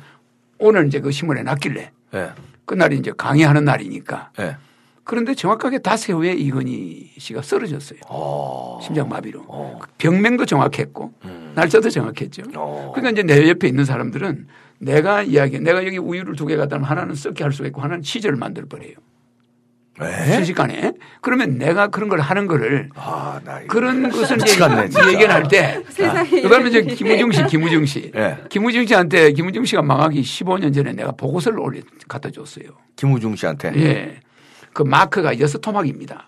[0.58, 2.30] 오늘 이제 그 신문에 났길래 예.
[2.64, 4.56] 그날이 이제 강의하는 날이니까 예.
[5.04, 7.98] 그런데 정확하게 닷새 후에 이건희 씨가 쓰러졌어요.
[8.08, 8.78] 어.
[8.82, 9.44] 심장마비로.
[9.48, 9.78] 어.
[9.98, 11.52] 병명도 정확했고 음.
[11.54, 12.42] 날짜도 정확했죠.
[12.56, 12.92] 어.
[12.94, 14.46] 그러니까 이제 내 옆에 있는 사람들은
[14.78, 18.02] 내가 이야기, 내가 여기 우유를 두 개 갖다 놓으면 하나는 썩게 할 수가 있고 하나는
[18.02, 18.94] 치즈를 만들 버려요.
[20.00, 20.32] 예?
[20.34, 20.94] 순식간에.
[21.20, 24.38] 그러면 내가 그런 걸 하는 거를 아, 그런 것을.
[25.12, 25.82] 얘기할 때.
[26.42, 28.10] 그다음에 이제 김우중 씨, 김우중 씨.
[28.16, 28.38] 예.
[28.48, 32.66] 김우중 씨한테 김우중 씨가 망하기 15년 전에 내가 보고서를 올려 갖다 줬어요.
[32.96, 33.72] 김우중 씨한테.
[33.76, 34.20] 예.
[34.72, 36.26] 그 마크가 여섯 토막입니다.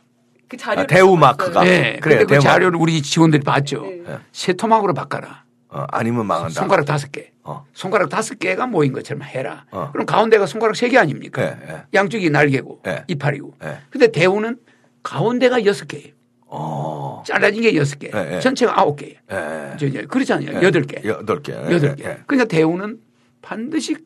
[0.49, 1.67] 그 자료 아, 대우 마크가.
[1.67, 1.99] 예.
[2.01, 2.41] 그래요, 근데 그.
[2.41, 3.83] 자료를 우리 직원들이 봤죠.
[3.83, 4.19] 네.
[4.33, 5.45] 세 토막으로 바꿔라.
[5.69, 6.51] 어, 아니면 망한다.
[6.61, 7.33] 손가락 다섯 개.
[7.43, 7.65] 어.
[7.73, 9.65] 손가락 다섯 개가 모인 것처럼 해라.
[9.71, 9.91] 어.
[9.93, 11.43] 그럼 가운데가 손가락 세 개 아닙니까?
[11.43, 11.83] 예, 예.
[11.95, 13.05] 양쪽이 날개고 예.
[13.09, 13.55] 이파리고.
[13.65, 13.79] 예.
[13.91, 14.59] 근데 대우는
[15.03, 16.13] 가운데가 여섯 개예요.
[16.47, 17.23] 어.
[17.27, 18.11] 잘라진 게 여섯 개.
[18.41, 19.17] 전체가 아홉 개예요.
[19.33, 20.03] 예.
[20.07, 20.59] 그렇잖아요.
[20.61, 20.63] 예.
[20.63, 21.01] 여덟 개.
[21.09, 21.53] 여덟 개.
[21.53, 22.05] 여덟 개.
[22.05, 22.19] 예.
[22.27, 23.01] 그러니까 대우는
[23.43, 23.97] 반드시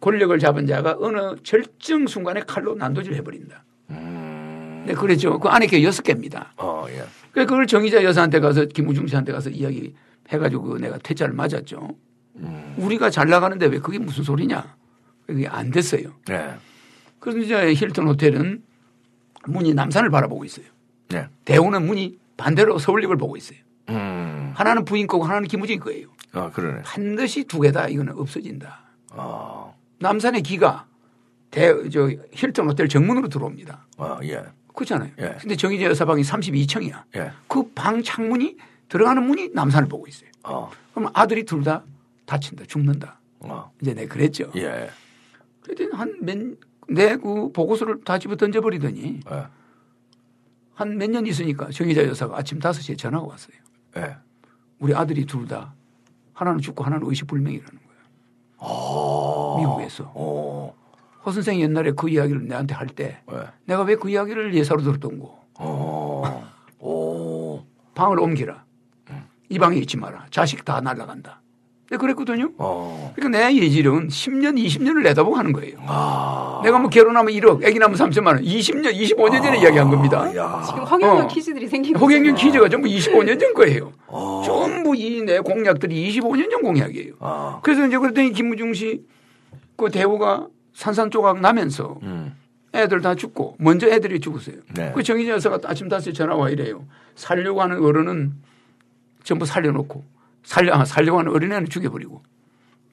[0.00, 3.62] 권력을 잡은 자가 어느 절정 순간에 칼로 난도질 해버린다.
[3.92, 4.84] 음.
[4.86, 5.38] 네, 그랬죠.
[5.38, 6.52] 그 안에 게 여섯 개입니다.
[6.56, 7.04] 어, 예.
[7.32, 9.94] 그래서 그걸 정의자 여사한테 가서 김우중 씨한테 가서 이야기
[10.28, 11.88] 해가지고 그 내가 퇴짜를 맞았죠.
[12.36, 12.74] 음.
[12.78, 14.76] 우리가 잘 나가는데 왜 그게 무슨 소리냐.
[15.26, 16.12] 그게 안 됐어요.
[16.30, 16.54] 예.
[17.20, 18.62] 그래서 이제 힐튼 호텔은
[19.46, 20.66] 문이 남산을 바라보고 있어요.
[21.14, 21.28] 예.
[21.44, 23.58] 대우는 문이 반대로 서울역을 보고 있어요.
[23.88, 24.52] 음.
[24.54, 26.08] 하나는 부인 거고 하나는 김우진 거예요.
[26.34, 26.82] 어, 그러네.
[26.82, 28.80] 반드시 두 개다 이거는 없어진다.
[29.12, 29.76] 어.
[29.98, 30.86] 남산의 기가
[31.52, 33.86] 대, 저 힐튼 호텔 정문으로 들어옵니다.
[33.98, 34.42] 어, 예.
[34.74, 35.10] 그렇잖아요.
[35.20, 35.36] 예.
[35.38, 37.04] 근데 정의자 여사방이 32층이야.
[37.16, 37.30] 예.
[37.46, 38.56] 그 방 창문이
[38.88, 40.30] 들어가는 문이 남산을 보고 있어요.
[40.44, 40.70] 어.
[40.94, 41.84] 그럼 아들이 둘 다
[42.26, 43.20] 다친다, 죽는다.
[43.40, 43.70] 어.
[43.82, 44.50] 이제 내가 그랬죠.
[44.56, 44.88] 예.
[45.60, 46.38] 그랬더니 한 몇,
[46.88, 49.46] 내그 보고서를 다 집어 던져버리더니 예.
[50.74, 53.56] 한몇 년 있으니까 정의자 여사가 아침 5시에 전화가 왔어요.
[53.98, 54.16] 예.
[54.78, 55.74] 우리 아들이 둘 다
[56.32, 59.58] 하나는 죽고 하나는 의식불명이라는 거예요.
[59.58, 60.10] 미국에서.
[60.14, 60.74] 어.
[61.24, 63.36] 허 선생이 옛날에 그 이야기를 내한테 할때 예.
[63.66, 65.40] 내가 왜 그 이야기를 예사로 들었던 거.
[65.58, 66.50] 어.
[66.80, 67.62] 오.
[67.94, 68.64] 방을 옮기라.
[69.48, 70.26] 이 방에 있지 마라.
[70.30, 71.40] 자식 다 날라간다.
[71.90, 72.50] 내가 그랬거든요.
[72.56, 73.12] 어.
[73.14, 75.76] 그러니까 내 예지력은 10년, 20년을 내다보고 하는 거예요.
[75.86, 76.62] 아.
[76.64, 78.42] 내가 뭐 결혼하면 1억, 애기 낳으면 3천만 원.
[78.42, 80.34] 20년, 25년 전에 이야기한 겁니다.
[80.34, 80.62] 야.
[80.66, 81.26] 지금 황영영 어.
[81.28, 82.34] 퀴즈들이 생기고 허경영.
[82.34, 83.92] 퀴즈가 전부 25년 전 거예요.
[84.06, 84.42] 어.
[84.44, 87.14] 전부 이 내 공약들이 25년 전 공약이에요.
[87.20, 87.60] 아.
[87.62, 89.02] 그래서 이제 그랬더니 김무중 씨
[89.76, 92.34] 그 대우가 산산조각 나면서 음.
[92.74, 94.56] 애들 다 죽고 먼저 애들이 죽었어요.
[94.74, 94.92] 네.
[94.94, 96.86] 그 정의자 여사가 아침 다섯에 전화 와 이래요.
[97.14, 98.32] 살려고 하는 어른은
[99.22, 100.04] 전부 살려놓고
[100.42, 102.22] 살려 아, 살려고 하는 어린애는 죽여버리고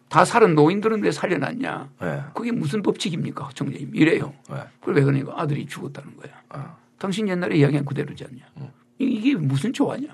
[0.09, 1.89] 다 살은 노인들은 왜 살려놨냐?
[2.01, 2.21] 예.
[2.33, 3.91] 그게 무슨 법칙입니까, 청장님?
[3.95, 4.33] 이래요.
[4.51, 4.55] 예.
[4.81, 6.33] 그래 왜 그러니까 아들이 죽었다는 거야.
[6.49, 6.75] 아.
[6.97, 8.41] 당신 옛날에 이야기한 그대로지 않냐?
[8.57, 8.69] 음.
[8.97, 10.07] 이- 이게 무슨 조화냐?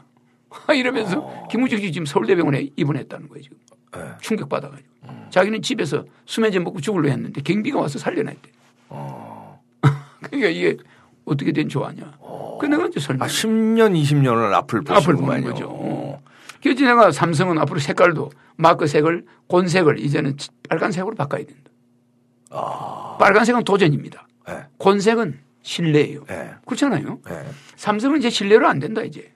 [0.75, 1.47] 이러면서 어.
[1.49, 3.74] 김우중 씨 지금 서울대병원에 입원했다는 거예요 지금 예.
[4.21, 5.27] 충격 받아가지고 음.
[5.29, 8.51] 자기는 집에서 수면제 먹고 죽을려 했는데 경비가 와서 살려냈대.
[8.89, 9.61] 어.
[10.21, 10.77] 그러니까 이게
[11.25, 12.17] 어떻게 된 조화냐?
[12.59, 13.25] 그 내가 이제 설명.
[13.25, 15.43] 아, 10년, 20년을 앞을 앞을 보는.
[15.43, 15.67] 거죠.
[15.69, 16.21] 어.
[16.61, 20.37] 그래서 내가 삼성은 앞으로 색깔도 마크 색을 곤색을 이제는
[20.69, 21.69] 빨간색으로 바꿔야 된다.
[22.49, 23.17] 아.
[23.19, 24.27] 빨간색은 도전입니다.
[24.49, 24.65] 예.
[24.77, 26.23] 곤색은 신뢰예요.
[26.29, 26.51] 예.
[26.65, 27.19] 그렇잖아요.
[27.29, 27.45] 예.
[27.75, 29.31] 삼성은 이제 신뢰로 안 된다 이제.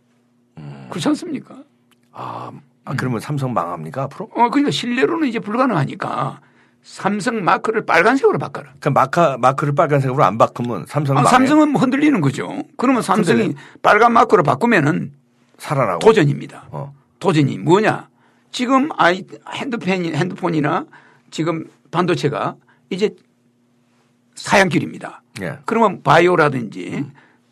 [0.90, 1.64] 그렇지 않습니까?
[2.12, 2.52] 아,
[2.86, 4.30] 아, 그러면 삼성 망합니까 앞으로?
[4.34, 6.42] 어, 그러니까 실내로는 이제 불가능하니까
[6.82, 8.74] 삼성 마크를 빨간색으로 바꿔라.
[8.80, 11.26] 그 마카 마크를 빨간색으로 안 바꾸면 삼성은 아?
[11.26, 12.64] 삼성은 흔들리는 거죠.
[12.78, 13.66] 그러면 삼성이 흔들려요?
[13.82, 15.14] 빨간 마크로 바꾸면은
[15.58, 16.00] 살아나고.
[16.00, 16.68] 도전입니다.
[16.72, 16.94] 어.
[17.20, 18.08] 도전이 뭐냐?
[18.52, 20.86] 지금 아이 핸드폰이 핸드폰이나
[21.32, 22.56] 지금 반도체가
[22.90, 23.14] 이제
[24.36, 25.22] 사양길입니다.
[25.42, 25.60] 예.
[25.66, 27.06] 그러면 바이오라든지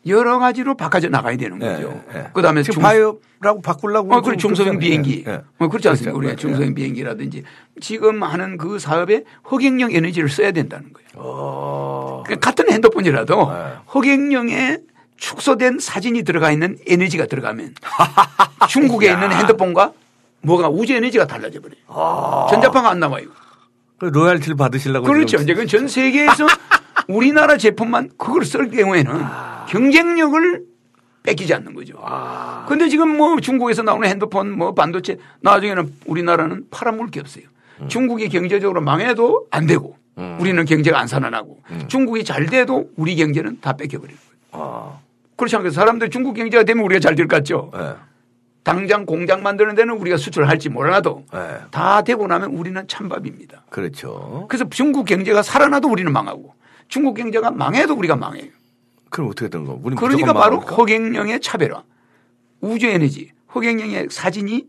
[0.08, 2.02] 여러 가지로 바꿔져 나가야 되는 거죠.
[2.14, 2.30] 예, 예.
[2.34, 4.80] 그다음에 지금 중- 바이오라고 바꾸려고 어, 그리고 좀 중소형.
[4.80, 5.24] 비행기.
[5.28, 5.42] 예, 예.
[5.60, 6.12] 어, 그렇지 않습니까?
[6.12, 6.18] 그렇죠.
[6.18, 6.36] 우리가 예.
[6.36, 7.44] 중소형 비행기라든지
[7.82, 11.08] 지금 하는 그 사업에 허경영 에너지를 써야 된다는 거예요.
[11.16, 12.24] 어.
[12.26, 13.74] 그러니까 같은 핸드폰이라도 네.
[13.94, 14.78] 허경영에
[15.18, 17.74] 축소된 사진이 들어가 있는 에너지가 들어가면
[18.70, 19.92] 중국에 있는 핸드폰과
[20.42, 21.78] 뭐가 우주 에너지가 달라져 버려요.
[21.88, 22.48] 아.
[22.50, 23.26] 전자파가 안 나와요.
[24.00, 25.38] 그 로얄티를 받으시려고 그렇죠.
[25.38, 26.46] 이제 그전 세계에서
[27.10, 29.57] 우리나라 제품만 그걸 쓸 경우에는 아.
[29.68, 30.64] 경쟁력을
[31.24, 31.96] 뺏기지 않는 거죠.
[32.66, 37.44] 그런데 지금 뭐 중국에서 나오는 핸드폰 뭐 반도체 나중에는 우리나라는 팔아먹을 게 없어요.
[37.82, 37.88] 음.
[37.90, 39.98] 중국이 경제적으로 망해도 안 되고
[40.40, 41.84] 우리는 경제가 안 살아나고 음.
[41.88, 44.66] 중국이 잘 돼도 우리 경제는 다 뺏겨버리는 거예요.
[44.66, 45.00] 아.
[45.36, 45.76] 그렇지 않겠어요?
[45.76, 47.72] 사람들 중국 경제가 되면 우리가 잘 될 것 같죠?
[47.76, 47.94] 예.
[48.64, 51.60] 당장 공장 만드는 데는 우리가 수출할지 몰라도 예.
[51.70, 53.64] 다 되고 나면 우리는 찬밥입니다.
[53.70, 54.46] 그렇죠.
[54.50, 56.54] 그래서 중국 경제가 살아나도 우리는 망하고
[56.88, 58.50] 중국 경제가 망해도 우리가 망해요.
[59.10, 59.80] 그럼 어떻게 된 거?
[59.80, 60.76] 그러니까 바로 망합니까?
[60.76, 61.84] 허경영의 차별화,
[62.62, 64.68] 우주 에너지, 허경영의 사진이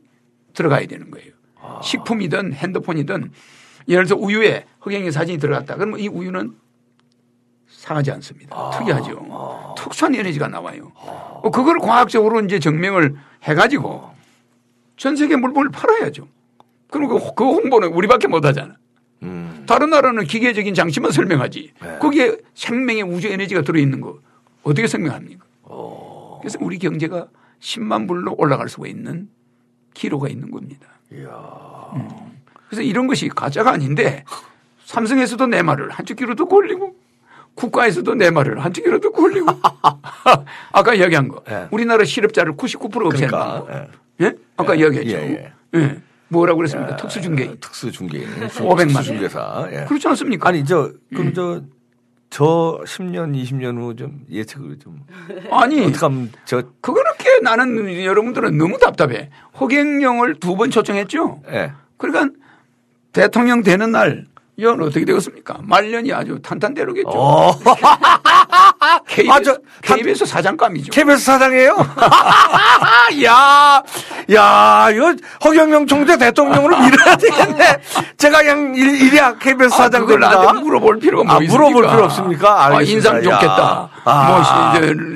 [0.55, 1.33] 들어가야 되는 거예요.
[1.61, 1.81] 아.
[1.83, 3.31] 식품이든 핸드폰이든
[3.88, 5.77] 예를 들어서 우유에 허경영의 사진이 들어갔다.
[5.77, 6.57] 그러면 이 우유는
[7.68, 8.57] 상하지 않습니다.
[8.57, 8.70] 아.
[8.70, 9.74] 특이하죠.
[9.77, 10.92] 특수한 에너지가 나와요.
[10.96, 14.11] 어, 그걸 과학적으로 이제 증명을 해가지고
[14.96, 16.29] 전 세계 물품을 팔아야죠.
[16.90, 18.74] 그럼 그, 그 홍보는 우리밖에 못 하잖아.
[19.22, 19.64] 음.
[19.66, 21.72] 다른 나라는 기계적인 장치만 설명하지.
[21.81, 21.98] 네.
[21.98, 24.18] 거기에 생명의 우주 에너지가 들어있는 거
[24.68, 25.44] 어떻게 설명합니까?
[25.62, 26.38] 어.
[26.40, 27.28] 그래서 우리 경제가
[27.61, 29.28] 10만 불로 올라갈 수가 있는
[29.94, 30.87] 기로가 있는 겁니다.
[31.12, 31.28] 이야.
[31.94, 32.09] 음.
[32.68, 34.24] 그래서 이런 것이 가짜가 아닌데
[34.85, 36.94] 삼성에서도 내 말을 한쪽 귀로 듣고 올리고
[37.54, 39.50] 국가에서도 내 말을 한쪽 귀로 듣고 올리고
[40.70, 41.66] 아까 이야기한 거 예.
[41.70, 43.70] 우리나라 실업자를 99% 없애는 그러니까, 방법.
[44.20, 44.26] 예.
[44.26, 44.35] 예?
[44.57, 44.81] 아까 예.
[44.81, 45.16] 이야기했죠.
[45.16, 46.02] 예, 예.
[46.28, 46.96] 뭐라고 그랬습니까?
[46.96, 47.57] 특수중개인.
[47.59, 48.28] 특수 중개인.
[48.48, 49.02] 500만 원.
[49.02, 49.68] 중개사.
[49.72, 49.85] 예.
[49.88, 50.48] 그렇지 않습니까?
[50.50, 50.98] 아니 저 음.
[51.11, 51.62] 그럼 저
[52.30, 55.00] 저 10년 20년 후 좀 예측을 좀
[55.50, 59.30] 아니 어떻게 하면 저 그렇게 나는 여러분들은 너무 답답해.
[59.58, 61.42] 허경영을 두 번 초청했죠.
[61.50, 61.72] 예.
[61.96, 62.34] 그러니까
[63.12, 65.60] 대통령 되는 날 이건 어떻게 되겠습니까?
[65.62, 67.10] 말년이 아주 탄탄대로겠죠.
[68.96, 69.01] 어.
[69.07, 70.90] KBS, 아, 저 KBS 사장감이죠.
[70.92, 71.77] KBS 사장이에요?
[73.24, 73.83] 야,
[74.35, 77.79] 야, 이거 허경영 총재 대통령으로 밀어야 되겠네.
[78.16, 80.20] 제가 그냥 일, 일이야 KBS 아, 사장 그걸.
[80.20, 81.68] 나한테 물어볼 필요가 뭐 아, 있습니까?
[81.70, 82.48] 물어볼 필요 없습니까?
[82.62, 83.11] 아, 알겠습니다.
[83.11, 83.38] 인상 야.
[83.38, 83.90] 좋겠다.
[84.05, 84.29] 아.
[84.29, 84.42] 뭐,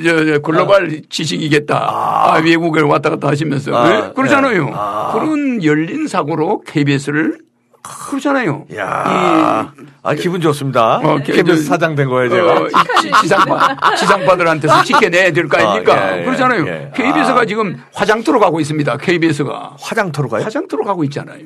[0.04, 1.76] 저, 글로벌 지식이겠다.
[1.76, 3.74] 아, 외국에 왔다 갔다 하시면서.
[3.74, 4.12] 아, 네?
[4.14, 4.66] 그러잖아요.
[4.66, 4.72] 예.
[4.74, 5.10] 아.
[5.12, 7.38] 그런 열린 사고로 KBS를
[7.82, 8.64] 그러잖아요.
[8.76, 10.96] 야, 아, 기분 좋습니다.
[10.98, 12.52] 어, KBS 저- 사장 된 거예요, 제가.
[12.60, 15.92] 어, 이 지- 지상파, 지상파들한테서 지켜내야 될 거 아닙니까?
[15.94, 16.66] 아, 예, 예, 그렇잖아요.
[16.68, 16.90] 예.
[16.94, 17.44] KBS가 아.
[17.44, 18.96] 지금 화장터로 가고 있습니다.
[18.98, 19.76] KBS가.
[19.80, 20.44] 화장터로 가요?
[20.44, 21.40] 화장터로 가고 있잖아요.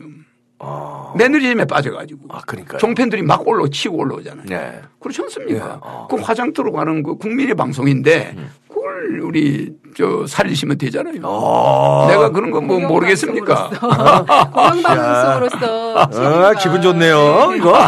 [0.58, 2.20] 아, 매너리즘에 빠져가지고.
[2.30, 2.78] 아, 그러니까요.
[2.78, 4.46] 종편들이 막 올라 치고 올라오잖아요.
[4.46, 4.80] 네.
[5.00, 5.54] 그렇지 않습니까?
[5.54, 5.60] 예.
[5.82, 8.50] 아, 그 화장터로 가는 그 국민의 방송인데 음.
[8.68, 11.20] 그걸 우리 저 살리시면 되잖아요.
[11.24, 12.06] 어.
[12.08, 13.70] 내가 그런 거뭐 모르겠습니까?
[14.52, 17.72] 공영방송으로서 아, 기분 좋네요, 이거.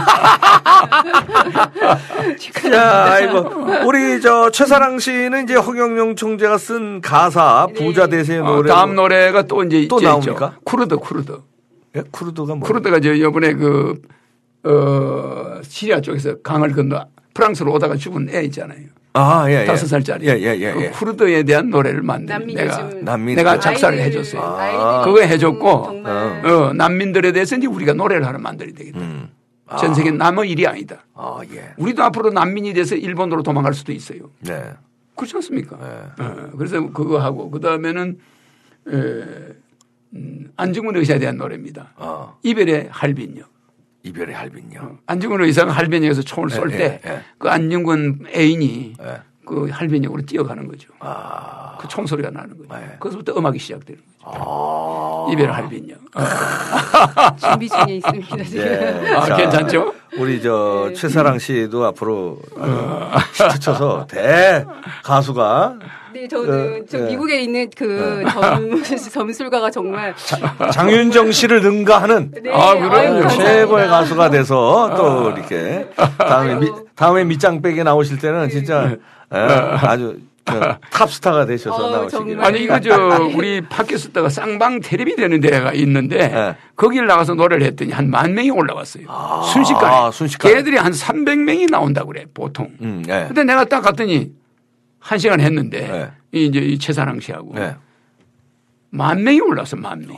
[2.74, 3.66] 야, 아이고.
[3.86, 8.68] 우리 저 최사랑 씨는 이제 허경영 총재가 쓴 가사 부자 대세 어, 노래.
[8.70, 10.08] 다음 노래가 또 이제 또 있죠.
[10.08, 10.54] 나옵니까?
[10.64, 11.40] 쿠르드 쿠르드.
[11.96, 12.02] 예?
[12.10, 12.66] 쿠르드가 뭐?
[12.66, 14.00] 쿠르드가 저 이번에 그,
[14.64, 18.86] 어, 시리아 쪽에서 강을 건너 프랑스로 오다가 죽은 애 있잖아요.
[19.14, 19.64] 아, 예, 예.
[19.64, 20.26] 다섯 살짜리.
[20.28, 20.72] 예, 예, 예.
[20.72, 20.90] 그 예.
[20.90, 23.36] 쿠르드에 대한 노래를 만든 난민 내가 난민.
[23.36, 24.42] 내가 작사를 아이들, 해줬어요.
[24.42, 25.04] 아.
[25.04, 29.00] 그거 해줬고, 정말 어, 난민들에 대해서 이제 우리가 노래를 하나 만들어야 되겠다.
[29.00, 29.28] 음.
[29.78, 31.04] 전 세계 남의 일이 아니다.
[31.14, 31.74] 아, 예.
[31.76, 34.30] 우리도 앞으로 난민이 돼서 일본으로 도망갈 수도 있어요.
[34.40, 34.62] 네.
[35.14, 35.76] 그렇지 않습니까?
[35.76, 36.24] 네.
[36.24, 38.18] 어, 그래서 그거 하고 그 다음에는
[40.14, 41.92] 음, 안중근 의사에 대한 노래입니다.
[41.96, 42.38] 어.
[42.42, 43.44] 이별의 할빈요.
[44.02, 44.98] 이별의 할빈요.
[45.06, 47.20] 안중근 의사가 할빈역에서 총을 쏠 예, 때 예, 예.
[47.36, 49.22] 그 안중근 애인이 예.
[49.48, 50.90] 그 할빈역으로 뛰어가는 거죠.
[51.00, 51.76] 아.
[51.80, 52.68] 그 총소리가 나는 거죠.
[52.70, 52.96] 네.
[53.00, 54.18] 거기서부터 음악이 시작되는 거죠.
[54.24, 55.26] 아.
[55.32, 55.98] 이별 할빈역.
[56.14, 56.20] 어.
[57.40, 58.36] 준비 중에 있습니다.
[58.56, 59.14] 예.
[59.14, 59.94] 아, 자, 괜찮죠?
[60.18, 60.94] 우리 저 네.
[60.94, 62.38] 최사랑 씨도 앞으로
[63.32, 64.64] 시켜서 대
[65.02, 65.78] 가수가
[66.12, 67.02] 네, 저는 어, 저 예.
[67.02, 70.14] 미국에 있는 그 점, 점술가가 정말
[70.72, 73.28] 장윤정 씨를 능가하는 네, 아, 그럼요.
[73.28, 78.96] 최고의 가수가 돼서 또 이렇게 다음에 미, 다음에 밑장 빼기 나오실 때는 진짜 예,
[79.30, 80.54] 아주 네,
[80.90, 82.10] 탑스타가 되셔서 어, 나오시길.
[82.36, 82.46] 정말.
[82.46, 82.96] 아니 이거 저
[83.36, 86.56] 우리 팟캐스트가 쌍방 텔레비 되는 데가 있는데 네.
[86.74, 89.04] 거길 나가서 노래를 했더니 한 만 명이 올라왔어요.
[89.08, 90.10] 아, 순식간에.
[90.10, 90.54] 순식간에.
[90.54, 92.70] 걔들이 한 300명이 나온다고 그래 보통.
[92.80, 93.26] 음, 네.
[93.26, 94.32] 근데 내가 딱 갔더니
[94.98, 96.10] 한 시간 했는데 네.
[96.32, 97.76] 이 이제 이 최사랑 씨하고 네.
[98.90, 100.16] 만 명이 올라왔어 만 명.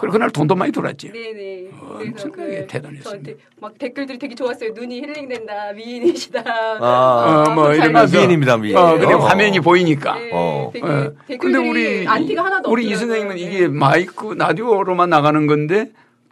[0.00, 1.12] 그리고 그날 돈도 많이 돌았지.
[1.12, 1.70] 네네.
[1.98, 3.02] 엄청나게 대단했습니다.
[3.10, 4.70] 저한테 막 댓글들이 되게 좋았어요.
[4.74, 5.72] 눈이 힐링된다.
[5.74, 6.42] 미인이시다.
[6.80, 8.76] 아, 어, 뭐잘 이러면서 아, 미인입니다, 미인.
[8.76, 9.18] 어, 근데 어.
[9.18, 10.14] 화면이 보이니까.
[10.18, 10.70] 네, 어.
[10.72, 11.10] 되게 예.
[11.28, 12.94] 댓글들이 근데 우리 안티가 하나도 우리 이.
[12.94, 13.42] 선생님은 네.
[13.42, 15.90] 이게 마이크 라디오로만 나가는 건데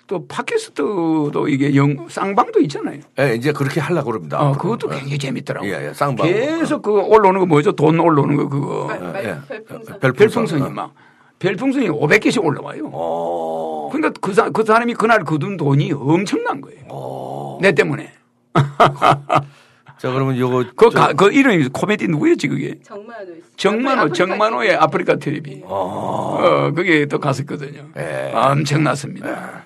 [0.08, 3.00] 또 팟캐스트도 이게 영 쌍방도 있잖아요.
[3.20, 4.40] 예, 이제 그렇게 하려고 그럽니다.
[4.42, 4.52] 어.
[4.52, 4.96] 그것도 예.
[4.98, 5.72] 굉장히 재밌더라고요.
[5.72, 6.26] 예, 예, 쌍방.
[6.26, 7.72] 계속 그 올라오는 거 뭐죠?
[7.72, 9.38] 돈 올라오는 거 그거 말- 말- 예.
[9.64, 10.00] 별풍선.
[10.00, 10.92] 별풍선이 막
[11.38, 12.90] 별풍선이 500개씩 올라와요.
[13.92, 14.00] 어.
[14.00, 17.58] 근데 그, 사, 그 사람이 그날 거둔 돈이 엄청난 거예요.
[17.60, 18.10] 내 때문에.
[19.98, 20.64] 자, 그러면 요거.
[20.74, 22.78] 그, 저- 가, 그 이름이 코미디 누구였지 그게?
[22.82, 23.42] 정만호 씨.
[23.56, 24.76] 정만호, 아프리카 정만호의 TV.
[24.80, 25.60] 아프리카 텔레비.
[25.64, 27.82] 어, 그게 또 갔었거든요.
[27.96, 28.32] 예.
[28.34, 29.64] 엄청났습니다.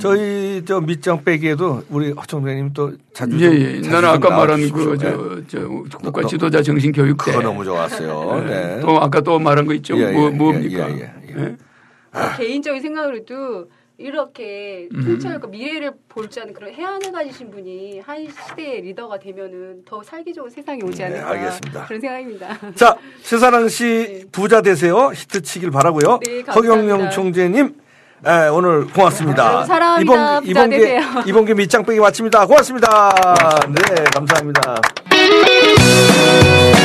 [0.00, 3.36] 저희 저 밑장 빼기에도 우리 허청대님 또 자주.
[3.38, 3.88] 예, 좀- 예.
[3.90, 4.70] 나는 좀 아까 말한.
[4.70, 5.44] 그, 예.
[5.46, 5.58] 저,
[5.90, 7.32] 저, 국가 지도자 정신 교육대.
[7.32, 8.44] 그거 너무 좋았어요.
[8.48, 8.80] 네.
[8.80, 9.96] 또 아까 또 말한 거 있죠.
[9.98, 10.88] 예, 뭐, 예, 뭡니까?
[10.90, 11.42] 예, 예, 예.
[11.42, 11.56] 예?
[12.36, 15.04] 개인적인 생각으로도 이렇게 음.
[15.04, 20.34] 통찰과 미래를 볼 줄 아는 그런 해안을 가지신 분이 한 시대의 리더가 되면은 더 살기
[20.34, 21.86] 좋은 세상이 오지 네, 않을까 알겠습니다.
[21.86, 22.58] 그런 생각입니다.
[22.74, 25.12] 자, 최사랑 씨 부자 되세요.
[25.14, 26.20] 히트 치길 바라고요.
[26.26, 26.52] 네, 감사합니다.
[26.52, 27.74] 허경영 총재님.
[28.26, 29.46] 예, 오늘 고맙습니다.
[29.46, 30.40] 여러분 사랑합니다.
[30.40, 31.00] 부자 이번 되세요.
[31.26, 32.46] 이번 기 밑장 빼기 마칩니다.
[32.46, 33.14] 고맙습니다.
[33.68, 34.76] 네, 감사합니다.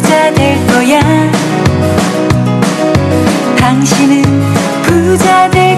[0.00, 1.00] 부자 될 거야.
[3.58, 4.22] 당신은
[4.82, 5.69] 부자 될